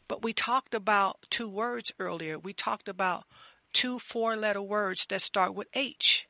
But 0.08 0.22
we 0.22 0.32
talked 0.32 0.74
about 0.74 1.18
two 1.30 1.48
words 1.48 1.92
earlier. 1.98 2.38
We 2.38 2.52
talked 2.52 2.88
about 2.88 3.24
two 3.72 3.98
four 3.98 4.36
letter 4.36 4.62
words 4.62 5.06
that 5.06 5.20
start 5.20 5.54
with 5.54 5.68
H. 5.74 6.28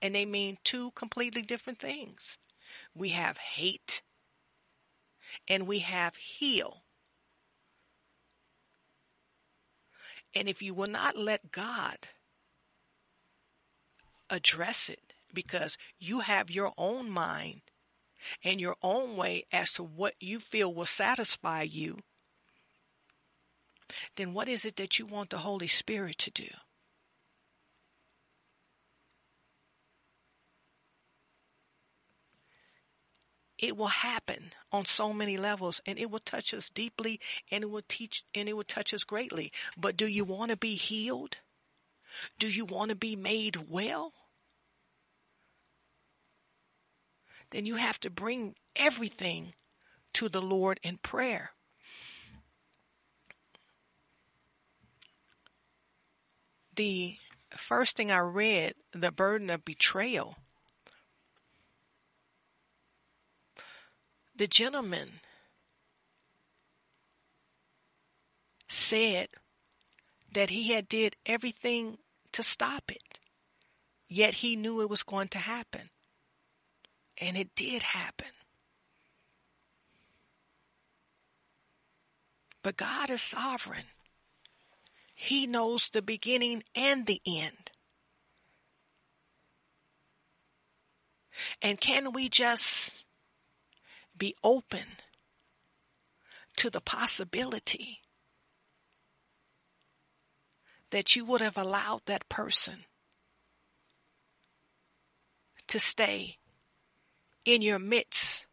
And 0.00 0.14
they 0.14 0.26
mean 0.26 0.58
two 0.64 0.90
completely 0.92 1.42
different 1.42 1.78
things. 1.78 2.38
We 2.94 3.10
have 3.10 3.38
hate 3.38 4.02
and 5.46 5.66
we 5.66 5.80
have 5.80 6.16
heal. 6.16 6.82
And 10.34 10.48
if 10.48 10.62
you 10.62 10.74
will 10.74 10.88
not 10.88 11.16
let 11.16 11.50
God 11.50 11.96
address 14.30 14.88
it 14.88 15.14
because 15.32 15.78
you 15.98 16.20
have 16.20 16.50
your 16.50 16.72
own 16.76 17.10
mind 17.10 17.62
and 18.44 18.60
your 18.60 18.76
own 18.82 19.16
way 19.16 19.44
as 19.52 19.72
to 19.72 19.82
what 19.82 20.14
you 20.20 20.40
feel 20.40 20.72
will 20.72 20.86
satisfy 20.86 21.62
you, 21.62 21.98
then 24.16 24.34
what 24.34 24.48
is 24.48 24.64
it 24.64 24.76
that 24.76 24.98
you 24.98 25.06
want 25.06 25.30
the 25.30 25.38
Holy 25.38 25.68
Spirit 25.68 26.18
to 26.18 26.30
do? 26.30 26.48
It 33.58 33.76
will 33.76 33.88
happen 33.88 34.50
on 34.72 34.84
so 34.84 35.12
many 35.12 35.36
levels 35.36 35.80
and 35.84 35.98
it 35.98 36.10
will 36.10 36.20
touch 36.20 36.54
us 36.54 36.70
deeply 36.70 37.20
and 37.50 37.64
it 37.64 37.70
will 37.70 37.82
teach 37.88 38.24
and 38.34 38.48
it 38.48 38.56
will 38.56 38.64
touch 38.64 38.94
us 38.94 39.04
greatly. 39.04 39.52
But 39.76 39.96
do 39.96 40.06
you 40.06 40.24
want 40.24 40.50
to 40.52 40.56
be 40.56 40.74
healed? 40.76 41.38
Do 42.38 42.48
you 42.48 42.64
want 42.64 42.90
to 42.90 42.96
be 42.96 43.16
made 43.16 43.68
well? 43.68 44.12
Then 47.50 47.66
you 47.66 47.76
have 47.76 47.98
to 48.00 48.10
bring 48.10 48.54
everything 48.76 49.54
to 50.14 50.28
the 50.28 50.42
Lord 50.42 50.78
in 50.82 50.98
prayer. 50.98 51.52
The 56.76 57.16
first 57.50 57.96
thing 57.96 58.12
I 58.12 58.18
read, 58.18 58.74
the 58.92 59.10
burden 59.10 59.50
of 59.50 59.64
betrayal 59.64 60.36
the 64.38 64.46
gentleman 64.46 65.20
said 68.68 69.28
that 70.32 70.50
he 70.50 70.72
had 70.72 70.88
did 70.88 71.16
everything 71.26 71.98
to 72.32 72.42
stop 72.42 72.84
it. 72.90 73.18
Yet 74.08 74.34
he 74.34 74.56
knew 74.56 74.80
it 74.80 74.88
was 74.88 75.02
going 75.02 75.28
to 75.28 75.38
happen. 75.38 75.88
And 77.20 77.36
it 77.36 77.54
did 77.56 77.82
happen. 77.82 78.28
But 82.62 82.76
God 82.76 83.10
is 83.10 83.22
sovereign. 83.22 83.86
He 85.14 85.46
knows 85.48 85.90
the 85.90 86.02
beginning 86.02 86.62
and 86.76 87.06
the 87.06 87.20
end. 87.26 87.72
And 91.60 91.80
can 91.80 92.12
we 92.12 92.28
just 92.28 92.87
be 94.18 94.34
open 94.42 94.84
to 96.56 96.70
the 96.70 96.80
possibility 96.80 98.00
that 100.90 101.14
you 101.14 101.24
would 101.24 101.40
have 101.40 101.56
allowed 101.56 102.02
that 102.06 102.28
person 102.28 102.84
to 105.68 105.78
stay 105.78 106.38
in 107.44 107.62
your 107.62 107.78
midst 107.78 108.46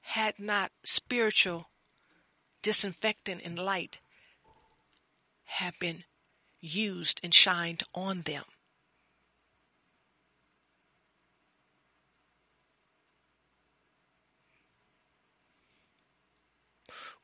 had 0.00 0.38
not 0.38 0.70
spiritual 0.84 1.70
disinfectant 2.62 3.42
and 3.44 3.58
light 3.58 4.00
have 5.44 5.78
been 5.78 6.04
used 6.60 7.20
and 7.22 7.34
shined 7.34 7.82
on 7.94 8.22
them. 8.22 8.44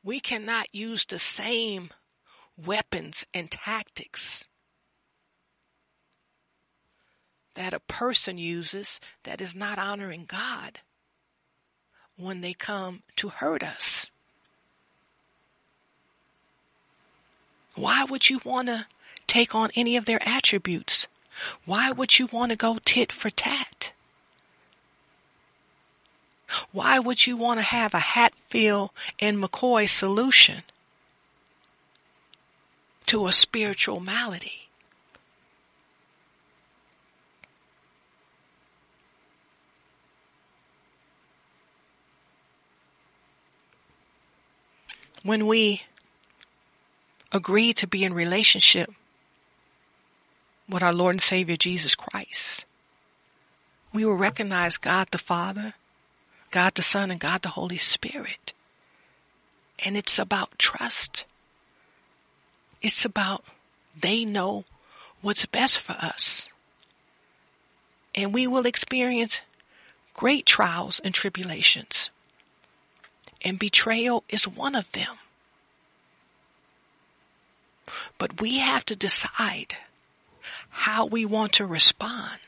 We 0.03 0.19
cannot 0.19 0.73
use 0.73 1.05
the 1.05 1.19
same 1.19 1.89
weapons 2.57 3.25
and 3.33 3.49
tactics 3.51 4.45
that 7.55 7.73
a 7.73 7.79
person 7.81 8.37
uses 8.37 8.99
that 9.23 9.41
is 9.41 9.55
not 9.55 9.77
honoring 9.77 10.25
God 10.25 10.79
when 12.17 12.41
they 12.41 12.53
come 12.53 13.03
to 13.17 13.29
hurt 13.29 13.63
us. 13.63 14.11
Why 17.75 18.05
would 18.09 18.29
you 18.29 18.39
want 18.43 18.67
to 18.67 18.87
take 19.27 19.55
on 19.55 19.69
any 19.75 19.95
of 19.95 20.05
their 20.05 20.19
attributes? 20.25 21.07
Why 21.65 21.91
would 21.91 22.19
you 22.19 22.27
want 22.31 22.51
to 22.51 22.57
go 22.57 22.77
tit 22.83 23.11
for 23.11 23.29
tat? 23.29 23.93
Why 26.71 26.99
would 26.99 27.27
you 27.27 27.37
want 27.37 27.59
to 27.59 27.65
have 27.65 27.93
a 27.93 27.99
Hatfield 27.99 28.91
and 29.19 29.37
McCoy 29.37 29.87
solution 29.87 30.63
to 33.05 33.27
a 33.27 33.31
spiritual 33.31 33.99
malady? 33.99 34.69
When 45.23 45.47
we 45.47 45.83
agree 47.31 47.73
to 47.73 47.87
be 47.87 48.03
in 48.03 48.13
relationship 48.13 48.89
with 50.67 50.81
our 50.81 50.93
Lord 50.93 51.15
and 51.15 51.21
Savior 51.21 51.57
Jesus 51.57 51.93
Christ, 51.93 52.65
we 53.91 54.05
will 54.05 54.15
recognize 54.15 54.77
God 54.77 55.07
the 55.11 55.17
Father, 55.17 55.73
God 56.51 56.75
the 56.75 56.81
Son 56.81 57.11
and 57.11 57.19
God 57.19 57.41
the 57.41 57.49
Holy 57.49 57.77
Spirit. 57.77 58.53
And 59.85 59.95
it's 59.95 60.19
about 60.19 60.57
trust. 60.57 61.25
It's 62.81 63.05
about 63.05 63.43
they 63.99 64.25
know 64.25 64.65
what's 65.21 65.45
best 65.45 65.79
for 65.79 65.93
us. 65.93 66.49
And 68.15 68.33
we 68.33 68.47
will 68.47 68.65
experience 68.65 69.41
great 70.13 70.45
trials 70.45 70.99
and 70.99 71.13
tribulations. 71.13 72.09
And 73.41 73.57
betrayal 73.57 74.23
is 74.27 74.47
one 74.47 74.75
of 74.75 74.91
them. 74.91 75.15
But 78.17 78.41
we 78.41 78.59
have 78.59 78.85
to 78.85 78.95
decide 78.95 79.75
how 80.69 81.05
we 81.05 81.25
want 81.25 81.53
to 81.53 81.65
respond. 81.65 82.39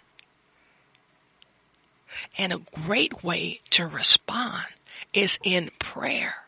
And 2.37 2.53
a 2.53 2.61
great 2.85 3.23
way 3.23 3.61
to 3.71 3.85
respond 3.85 4.65
is 5.13 5.37
in 5.43 5.69
prayer. 5.79 6.45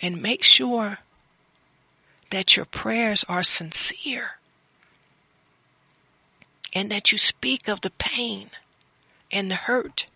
And 0.00 0.20
make 0.20 0.42
sure 0.42 0.98
that 2.30 2.56
your 2.56 2.64
prayers 2.64 3.24
are 3.28 3.42
sincere 3.42 4.38
and 6.74 6.90
that 6.90 7.12
you 7.12 7.18
speak 7.18 7.68
of 7.68 7.82
the 7.82 7.90
pain 7.98 8.48
and 9.30 9.50
the 9.50 9.54
hurt. 9.54 10.06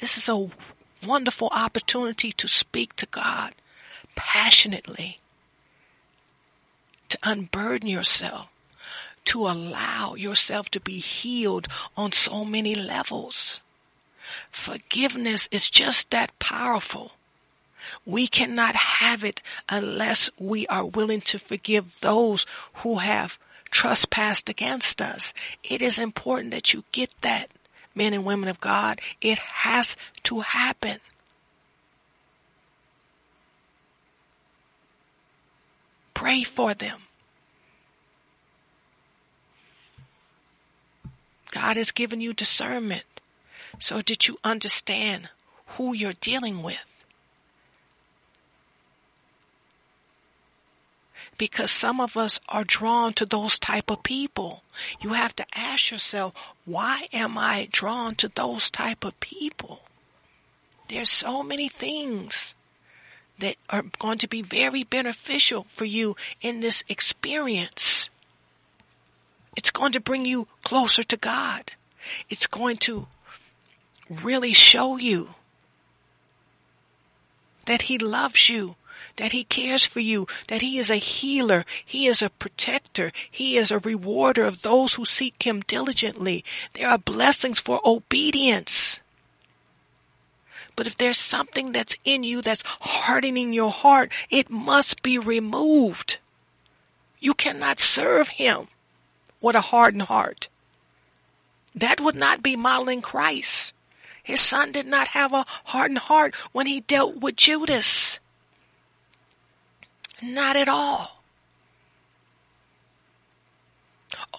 This 0.00 0.16
is 0.16 0.28
a 0.28 0.48
wonderful 1.06 1.48
opportunity 1.52 2.32
to 2.32 2.48
speak 2.48 2.94
to 2.96 3.06
God 3.06 3.52
passionately 4.18 5.20
to 7.08 7.18
unburden 7.22 7.88
yourself, 7.88 8.48
to 9.24 9.46
allow 9.46 10.14
yourself 10.14 10.70
to 10.70 10.80
be 10.80 10.98
healed 10.98 11.68
on 11.96 12.12
so 12.12 12.44
many 12.44 12.74
levels. 12.74 13.60
Forgiveness 14.50 15.48
is 15.50 15.70
just 15.70 16.10
that 16.10 16.36
powerful. 16.38 17.12
We 18.04 18.26
cannot 18.26 18.74
have 18.74 19.24
it 19.24 19.40
unless 19.68 20.30
we 20.38 20.66
are 20.66 20.84
willing 20.84 21.20
to 21.22 21.38
forgive 21.38 22.00
those 22.00 22.44
who 22.82 22.96
have 22.96 23.38
trespassed 23.70 24.48
against 24.48 25.00
us. 25.00 25.32
It 25.62 25.80
is 25.80 25.98
important 25.98 26.50
that 26.50 26.74
you 26.74 26.84
get 26.92 27.10
that, 27.20 27.50
men 27.94 28.12
and 28.12 28.26
women 28.26 28.48
of 28.48 28.60
God. 28.60 29.00
It 29.20 29.38
has 29.38 29.96
to 30.24 30.40
happen. 30.40 30.98
Pray 36.18 36.42
for 36.42 36.74
them. 36.74 36.98
God 41.52 41.76
has 41.76 41.92
given 41.92 42.20
you 42.20 42.32
discernment 42.32 43.04
so 43.78 44.00
that 44.00 44.26
you 44.26 44.36
understand 44.42 45.28
who 45.76 45.92
you're 45.92 46.14
dealing 46.14 46.64
with. 46.64 46.84
because 51.36 51.70
some 51.70 52.00
of 52.00 52.16
us 52.16 52.40
are 52.48 52.64
drawn 52.64 53.12
to 53.12 53.24
those 53.24 53.60
type 53.60 53.88
of 53.88 54.02
people. 54.02 54.64
You 55.00 55.12
have 55.12 55.36
to 55.36 55.46
ask 55.54 55.92
yourself, 55.92 56.34
why 56.64 57.06
am 57.12 57.38
I 57.38 57.68
drawn 57.70 58.16
to 58.16 58.26
those 58.26 58.72
type 58.72 59.04
of 59.04 59.20
people? 59.20 59.82
There's 60.88 61.10
so 61.10 61.44
many 61.44 61.68
things 61.68 62.56
that 63.38 63.56
are 63.70 63.84
going 63.98 64.18
to 64.18 64.28
be 64.28 64.42
very 64.42 64.84
beneficial 64.84 65.64
for 65.68 65.84
you 65.84 66.16
in 66.40 66.60
this 66.60 66.84
experience. 66.88 68.10
It's 69.56 69.70
going 69.70 69.92
to 69.92 70.00
bring 70.00 70.24
you 70.24 70.46
closer 70.62 71.02
to 71.04 71.16
God. 71.16 71.72
It's 72.28 72.46
going 72.46 72.76
to 72.78 73.06
really 74.08 74.52
show 74.52 74.96
you 74.96 75.34
that 77.66 77.82
He 77.82 77.98
loves 77.98 78.48
you, 78.48 78.76
that 79.16 79.32
He 79.32 79.44
cares 79.44 79.84
for 79.84 80.00
you, 80.00 80.26
that 80.48 80.62
He 80.62 80.78
is 80.78 80.90
a 80.90 80.96
healer, 80.96 81.64
He 81.84 82.06
is 82.06 82.22
a 82.22 82.30
protector, 82.30 83.12
He 83.30 83.56
is 83.56 83.70
a 83.70 83.78
rewarder 83.80 84.44
of 84.44 84.62
those 84.62 84.94
who 84.94 85.04
seek 85.04 85.42
Him 85.42 85.60
diligently. 85.60 86.44
There 86.74 86.88
are 86.88 86.98
blessings 86.98 87.60
for 87.60 87.80
obedience. 87.84 89.00
But 90.78 90.86
if 90.86 90.96
there's 90.96 91.18
something 91.18 91.72
that's 91.72 91.96
in 92.04 92.22
you 92.22 92.40
that's 92.40 92.62
hardening 92.64 93.52
your 93.52 93.72
heart, 93.72 94.12
it 94.30 94.48
must 94.48 95.02
be 95.02 95.18
removed. 95.18 96.18
You 97.18 97.34
cannot 97.34 97.80
serve 97.80 98.28
Him 98.28 98.68
with 99.42 99.56
a 99.56 99.60
hardened 99.60 100.02
heart. 100.02 100.48
That 101.74 102.00
would 102.00 102.14
not 102.14 102.44
be 102.44 102.54
modeling 102.54 103.02
Christ. 103.02 103.74
His 104.22 104.38
son 104.38 104.70
did 104.70 104.86
not 104.86 105.08
have 105.08 105.32
a 105.32 105.46
hardened 105.64 105.98
heart 105.98 106.36
when 106.52 106.68
he 106.68 106.82
dealt 106.82 107.16
with 107.16 107.34
Judas. 107.34 108.20
Not 110.22 110.54
at 110.54 110.68
all. 110.68 111.24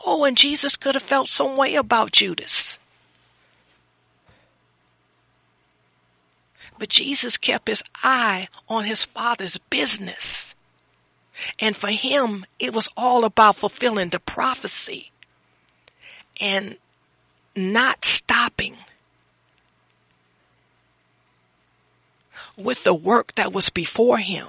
Oh, 0.06 0.24
and 0.24 0.38
Jesus 0.38 0.78
could 0.78 0.96
have 0.96 1.04
felt 1.04 1.28
some 1.28 1.58
way 1.58 1.76
about 1.76 2.14
Judas. 2.14 2.79
But 6.80 6.90
Jesus 6.90 7.38
kept 7.38 7.68
his 7.68 7.84
eye 8.04 8.48
on 8.70 8.86
his 8.86 9.04
father's 9.04 9.58
business. 9.70 10.56
And 11.60 11.76
for 11.76 11.90
him, 11.90 12.46
it 12.58 12.74
was 12.74 12.90
all 12.96 13.26
about 13.26 13.58
fulfilling 13.58 14.10
the 14.10 14.20
prophecy 14.20 15.12
and 16.40 16.78
not 17.56 18.06
stopping 18.06 18.76
with 22.58 22.84
the 22.86 22.94
work 22.94 23.36
that 23.36 23.54
was 23.54 23.70
before 23.70 24.20
him. 24.20 24.48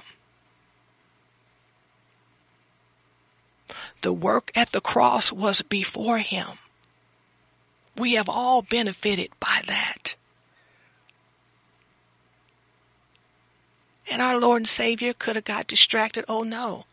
The 4.01 4.13
work 4.13 4.51
at 4.55 4.71
the 4.71 4.81
cross 4.81 5.31
was 5.31 5.61
before 5.61 6.19
him. 6.19 6.47
We 7.97 8.13
have 8.13 8.29
all 8.29 8.61
benefited 8.61 9.29
by 9.39 9.61
that. 9.67 10.15
And 14.11 14.21
our 14.21 14.39
Lord 14.39 14.61
and 14.61 14.67
Savior 14.67 15.13
could 15.13 15.35
have 15.37 15.45
got 15.45 15.65
distracted. 15.65 16.25
Oh 16.29 16.43
no. 16.43 16.85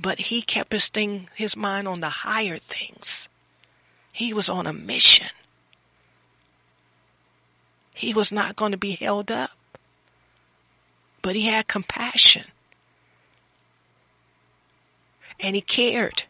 But 0.00 0.18
he 0.18 0.40
kept 0.40 0.72
his 0.72 0.88
thing, 0.88 1.28
his 1.34 1.54
mind 1.54 1.86
on 1.86 2.00
the 2.00 2.08
higher 2.08 2.56
things. 2.56 3.28
He 4.10 4.32
was 4.32 4.48
on 4.48 4.66
a 4.66 4.72
mission. 4.72 5.28
He 7.92 8.14
was 8.14 8.32
not 8.32 8.56
going 8.56 8.72
to 8.72 8.78
be 8.78 8.92
held 8.92 9.30
up 9.30 9.50
but 11.22 11.36
he 11.36 11.46
had 11.46 11.68
compassion. 11.68 12.46
And 15.40 15.54
he 15.54 15.60
cared 15.60 16.24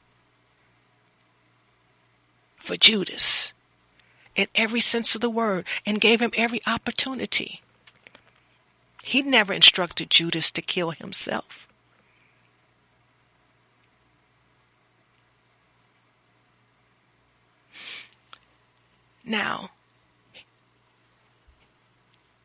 for 2.57 2.77
Judas 2.77 3.53
in 4.37 4.47
every 4.55 4.81
sense 4.81 5.15
of 5.15 5.21
the 5.21 5.31
word 5.31 5.67
and 5.85 6.01
gave 6.01 6.21
him 6.21 6.31
every 6.37 6.61
opportunity. 6.67 7.63
He 9.03 9.23
never 9.23 9.53
instructed 9.53 10.11
Judas 10.11 10.51
to 10.53 10.63
kill 10.63 10.93
himself. 10.93 11.67
Now, 19.25 19.71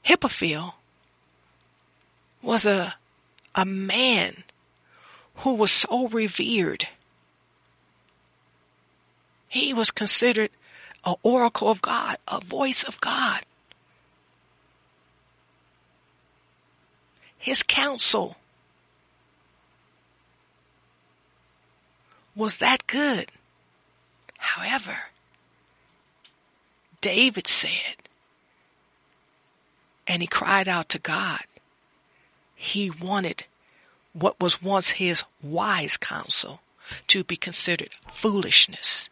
Ahithophel 0.06 0.76
was 2.42 2.66
a, 2.66 2.96
a 3.56 3.66
man 3.66 4.44
who 5.38 5.56
was 5.56 5.72
so 5.72 6.08
revered. 6.08 6.88
He 9.48 9.74
was 9.74 9.92
considered 9.92 10.52
an 11.06 11.16
oracle 11.24 11.70
of 11.70 11.82
God, 11.82 12.18
a 12.28 12.40
voice 12.40 12.84
of 12.84 13.02
God. 13.02 13.42
His 17.48 17.64
counsel 17.64 18.36
was 22.36 22.58
that 22.58 22.86
good. 22.88 23.32
However, 24.38 24.98
David 27.00 27.48
said, 27.48 27.96
and 30.06 30.22
he 30.22 30.28
cried 30.28 30.68
out 30.68 30.90
to 30.90 31.00
God, 31.00 31.40
he 32.54 32.90
wanted 32.90 33.46
what 34.12 34.42
was 34.42 34.62
once 34.62 34.90
his 34.90 35.24
wise 35.42 35.96
counsel 35.96 36.60
to 37.08 37.24
be 37.24 37.38
considered 37.38 37.96
foolishness. 38.12 39.10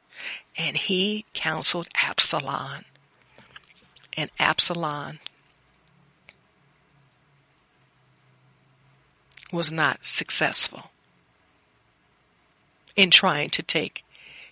And 0.57 0.75
he 0.75 1.23
counseled 1.33 1.87
Absalom. 2.03 2.83
And 4.17 4.29
Absalom 4.39 5.19
was 9.55 9.71
not 9.71 10.03
successful 10.03 10.91
in 12.95 13.09
trying 13.09 13.49
to 13.49 13.63
take 13.63 14.03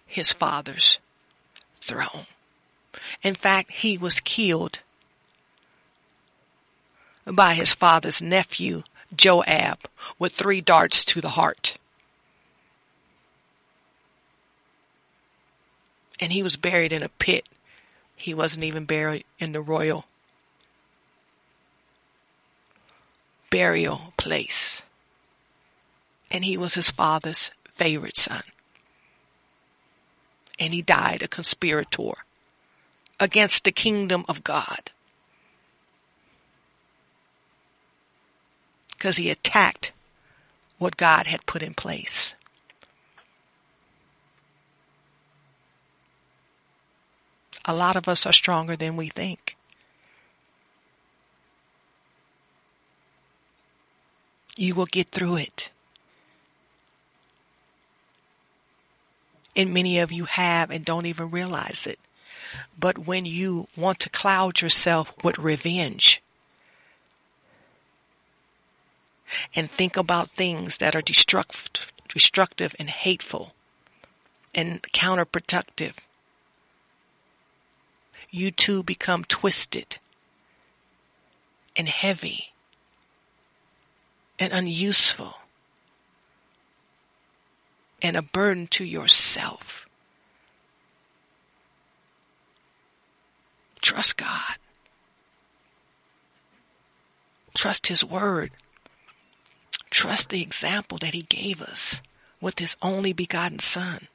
his 0.06 0.32
father's 0.32 0.97
throne. 1.82 2.26
In 3.22 3.36
fact, 3.36 3.72
he 3.72 3.97
was 3.97 4.22
killed 4.22 4.80
by 7.26 7.54
his 7.54 7.74
father's 7.74 8.22
nephew, 8.22 8.84
Joab, 9.16 9.80
with 10.18 10.34
three 10.34 10.62
darts 10.62 11.04
to 11.06 11.22
the 11.22 11.30
heart. 11.30 11.78
And 16.20 16.32
he 16.32 16.43
was 16.43 16.58
buried 16.58 16.93
in 16.93 17.04
a 17.04 17.10
pit. 17.10 17.45
He 18.16 18.34
wasn't 18.34 18.64
even 18.64 18.86
buried 18.86 19.26
in 19.39 19.51
the 19.51 19.62
royal 19.62 20.06
burial 23.54 24.14
place. 24.18 24.82
And 26.34 26.44
he 26.44 26.58
was 26.58 26.74
his 26.74 26.92
father's 26.92 27.52
favorite 27.72 28.18
son. 28.18 28.42
And 30.60 30.74
he 30.74 30.82
died 30.82 31.22
a 31.22 31.30
conspirator 31.30 32.26
against 33.20 33.64
the 33.64 33.72
kingdom 33.72 34.26
of 34.28 34.44
God. 34.44 34.92
because 39.04 39.18
he 39.18 39.30
attacked 39.30 39.92
what 40.78 40.96
God 40.96 41.28
had 41.28 41.46
put 41.46 41.62
in 41.62 41.74
place. 41.74 42.34
A 47.66 47.76
lot 47.76 47.98
of 47.98 48.08
us 48.08 48.26
are 48.26 48.32
stronger 48.32 48.78
than 48.78 48.96
we 48.96 49.10
think. 49.10 49.58
You 54.56 54.74
will 54.74 54.86
get 54.86 55.10
through 55.10 55.36
it. 55.36 55.70
And 59.56 59.74
many 59.74 59.99
of 59.99 60.12
you 60.12 60.26
have 60.26 60.72
and 60.72 60.84
don't 60.84 61.06
even 61.06 61.30
realize 61.30 61.86
it. 61.86 61.99
But 62.80 62.97
when 62.97 63.26
you 63.26 63.68
want 63.78 63.99
to 63.99 64.10
cloud 64.10 64.62
yourself 64.62 65.14
with 65.24 65.38
revenge, 65.38 66.22
and 69.56 69.70
think 69.70 69.97
about 69.97 70.30
things 70.32 70.78
that 70.78 70.95
are 70.95 71.01
destruct, 71.01 71.88
destructive 72.08 72.76
and 72.80 72.89
hateful 72.89 73.54
and 74.54 74.82
counterproductive, 74.93 75.95
you 78.30 78.51
too 78.51 78.84
become 78.84 79.24
twisted 79.24 79.97
and 81.76 81.88
heavy 81.88 82.54
and 84.39 84.54
unuseful 84.54 85.34
and 88.04 88.16
a 88.16 88.22
burden 88.22 88.68
to 88.68 88.84
yourself. 88.84 89.88
Trust 93.82 94.18
God. 94.18 94.58
Trust 97.56 97.88
His 97.88 98.04
Word. 98.06 98.51
Trust 99.93 100.30
the 100.30 100.41
example 100.41 100.97
that 100.97 101.14
he 101.14 101.22
gave 101.22 101.62
us 101.62 102.01
with 102.41 102.58
his 102.58 102.76
only 102.82 103.14
begotten 103.14 103.60
son, 103.60 104.08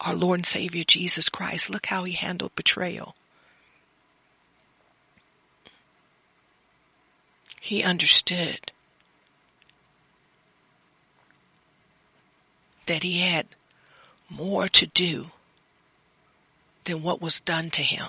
our 0.00 0.14
Lord 0.14 0.38
and 0.38 0.46
Savior 0.46 0.84
Jesus 0.84 1.28
Christ. 1.28 1.68
Look 1.68 1.84
how 1.84 2.04
he 2.04 2.14
handled 2.14 2.56
betrayal. 2.56 3.14
He 7.60 7.82
understood 7.82 8.72
that 12.88 13.02
he 13.02 13.20
had 13.20 13.46
more 14.30 14.66
to 14.66 14.86
do 14.86 15.26
than 16.84 17.02
what 17.02 17.20
was 17.20 17.40
done 17.40 17.68
to 17.70 17.82
him. 17.82 18.08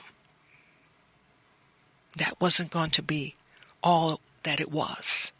That 2.15 2.39
wasn't 2.39 2.71
going 2.71 2.91
to 2.91 3.03
be 3.03 3.35
all 3.83 4.21
that 4.43 4.61
it 4.61 4.71
was. 4.71 5.31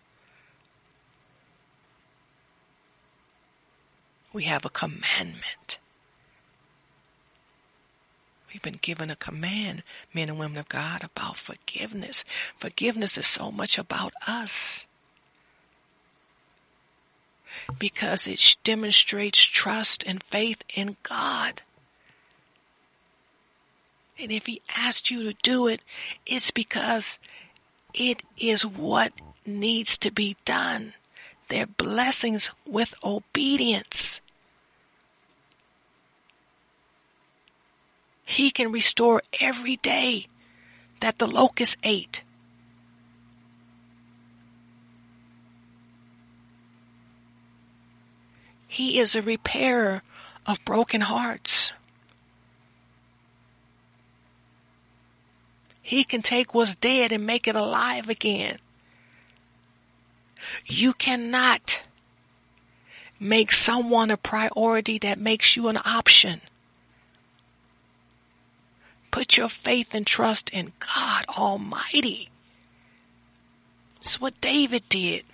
We 4.33 4.43
have 4.43 4.65
a 4.65 4.69
commandment. 4.69 5.79
We've 8.53 8.61
been 8.61 8.79
given 8.81 9.09
a 9.09 9.15
command, 9.15 9.83
men 10.13 10.27
and 10.27 10.37
women 10.37 10.57
of 10.57 10.67
God, 10.67 11.03
about 11.03 11.37
forgiveness. 11.37 12.25
Forgiveness 12.57 13.17
is 13.17 13.25
so 13.25 13.51
much 13.51 13.77
about 13.77 14.13
us 14.27 14.85
because 17.77 18.27
it 18.27 18.57
demonstrates 18.63 19.43
trust 19.43 20.03
and 20.05 20.23
faith 20.23 20.63
in 20.73 20.97
God. 21.03 21.61
And 24.21 24.31
if 24.31 24.45
he 24.47 24.61
asked 24.75 25.11
you 25.11 25.23
to 25.23 25.37
do 25.41 25.67
it, 25.67 25.81
it's 26.25 26.51
because 26.51 27.19
it 27.93 28.21
is 28.37 28.65
what 28.65 29.13
needs 29.45 29.97
to 29.99 30.11
be 30.11 30.35
done. 30.45 30.93
They're 31.47 31.65
blessings 31.65 32.53
with 32.67 32.93
obedience. 33.03 34.21
He 38.23 38.51
can 38.51 38.71
restore 38.71 39.23
every 39.39 39.77
day 39.77 40.27
that 40.99 41.17
the 41.17 41.27
locust 41.27 41.77
ate. 41.81 42.23
He 48.71 48.99
is 48.99 49.15
a 49.15 49.23
repairer 49.23 50.03
of 50.45 50.63
broken 50.63 51.01
hearts. 51.01 51.71
He 55.81 56.03
can 56.03 56.21
take 56.21 56.53
what's 56.53 56.75
dead 56.75 57.11
and 57.11 57.25
make 57.25 57.47
it 57.47 57.55
alive 57.55 58.09
again. 58.09 58.59
You 60.67 60.93
cannot 60.93 61.81
make 63.19 63.51
someone 63.51 64.11
a 64.11 64.17
priority 64.17 64.99
that 64.99 65.17
makes 65.17 65.55
you 65.55 65.67
an 65.67 65.77
option. 65.77 66.39
Put 69.09 69.35
your 69.35 69.49
faith 69.49 69.95
and 69.95 70.05
trust 70.05 70.51
in 70.51 70.73
God 70.77 71.25
Almighty. 71.27 72.29
It's 73.99 74.21
what 74.21 74.39
David 74.39 74.83
did. 74.89 75.25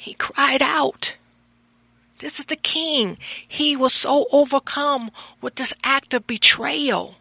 He 0.00 0.14
cried 0.14 0.62
out. 0.62 1.18
This 2.20 2.40
is 2.40 2.46
the 2.46 2.56
king. 2.56 3.18
He 3.46 3.76
was 3.76 3.92
so 3.92 4.24
overcome 4.32 5.10
with 5.42 5.56
this 5.56 5.74
act 5.84 6.14
of 6.14 6.26
betrayal. 6.26 7.16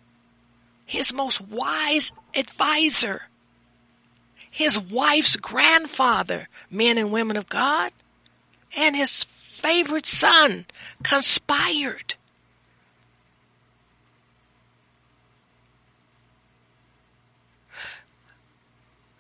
His 0.86 1.12
most 1.12 1.42
wise 1.42 2.14
advisor, 2.34 3.24
his 4.50 4.80
wife's 4.80 5.36
grandfather, 5.36 6.48
men 6.72 6.98
and 6.98 7.12
women 7.12 7.36
of 7.36 7.50
God, 7.50 7.92
and 8.78 8.96
his 8.96 9.26
favorite 9.58 10.06
son 10.06 10.66
conspired. 11.04 12.16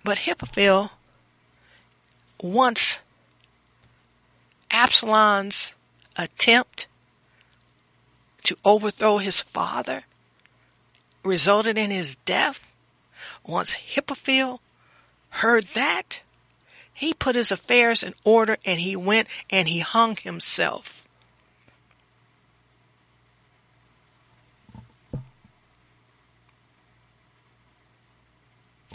But 0.05 0.20
Ahithophel, 0.20 0.91
once 2.41 2.99
Absalom's 4.72 5.74
attempt 6.15 6.88
to 8.43 8.57
overthrow 8.63 9.17
his 9.17 9.41
father 9.41 10.03
resulted 11.24 11.78
in 11.78 11.91
his 11.91 12.15
death, 12.26 12.72
once 13.45 13.76
Ahithophel 13.76 14.61
heard 15.30 15.65
that, 15.74 16.22
he 16.93 17.13
put 17.13 17.36
his 17.36 17.51
affairs 17.51 18.03
in 18.03 18.13
order 18.26 18.57
and 18.65 18.80
he 18.80 18.95
went 18.95 19.28
and 19.49 19.67
he 19.67 19.80
hung 19.80 20.15
himself. 20.17 21.07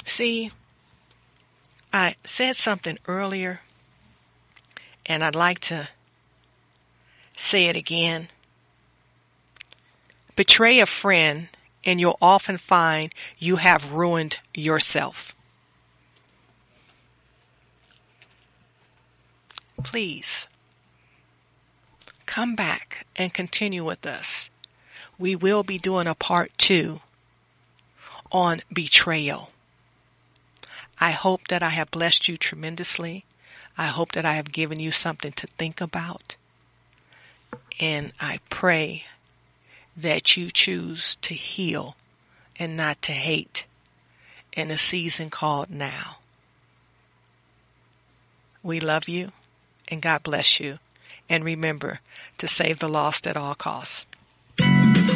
See, 0.05 0.51
I 1.93 2.17
said 2.25 2.57
something 2.57 2.99
earlier 3.07 3.61
and 5.07 5.23
I'd 5.23 5.35
like 5.35 5.61
to 5.61 5.89
say 7.37 7.67
it 7.67 7.77
again. 7.77 8.29
Betray 10.37 10.81
a 10.81 10.87
friend 10.87 11.49
and 11.85 12.01
you'll 12.01 12.19
often 12.21 12.59
find 12.59 13.13
you 13.39 13.57
have 13.57 13.93
ruined 13.93 14.39
yourself. 14.55 15.35
Please 19.83 20.49
come 22.27 22.57
back 22.57 23.07
and 23.17 23.33
continue 23.33 23.85
with 23.85 24.07
us. 24.07 24.51
We 25.19 25.37
will 25.37 25.63
be 25.63 25.79
doing 25.79 26.07
a 26.07 26.15
part 26.15 26.51
two 26.59 27.01
on 28.33 28.63
betrayal. 28.73 29.51
I 30.99 31.13
hope 31.13 31.49
that 31.49 31.63
I 31.63 31.69
have 31.71 31.91
blessed 31.91 32.29
you 32.29 32.37
tremendously. 32.37 33.25
I 33.77 33.87
hope 33.87 34.13
that 34.13 34.25
I 34.25 34.35
have 34.35 34.53
given 34.53 34.79
you 34.79 34.91
something 34.91 35.33
to 35.33 35.47
think 35.47 35.81
about. 35.81 36.37
And 37.81 38.13
I 38.21 38.41
pray 38.51 39.05
that 39.97 40.37
you 40.37 40.51
choose 40.51 41.17
to 41.17 41.35
heal 41.35 41.97
and 42.59 42.77
not 42.77 43.03
to 43.03 43.13
hate 43.13 43.67
in 44.53 44.71
a 44.71 44.77
season 44.77 45.31
called 45.31 45.71
now. 45.71 46.19
We 48.63 48.81
love 48.81 49.09
you 49.09 49.33
and 49.89 50.01
God 50.01 50.23
bless 50.23 50.61
you. 50.61 50.79
And 51.29 51.43
remember 51.45 52.01
to 52.39 52.47
save 52.47 52.81
the 52.81 52.89
lost 52.89 53.27
at 53.27 53.37
all 53.37 53.55
costs. 53.55 54.05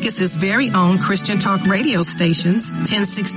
Vegas's 0.00 0.34
very 0.34 0.70
own 0.70 0.96
Christian 0.96 1.36
talk 1.36 1.60
radio 1.66 2.00
stations, 2.00 2.72
1060 2.72 3.22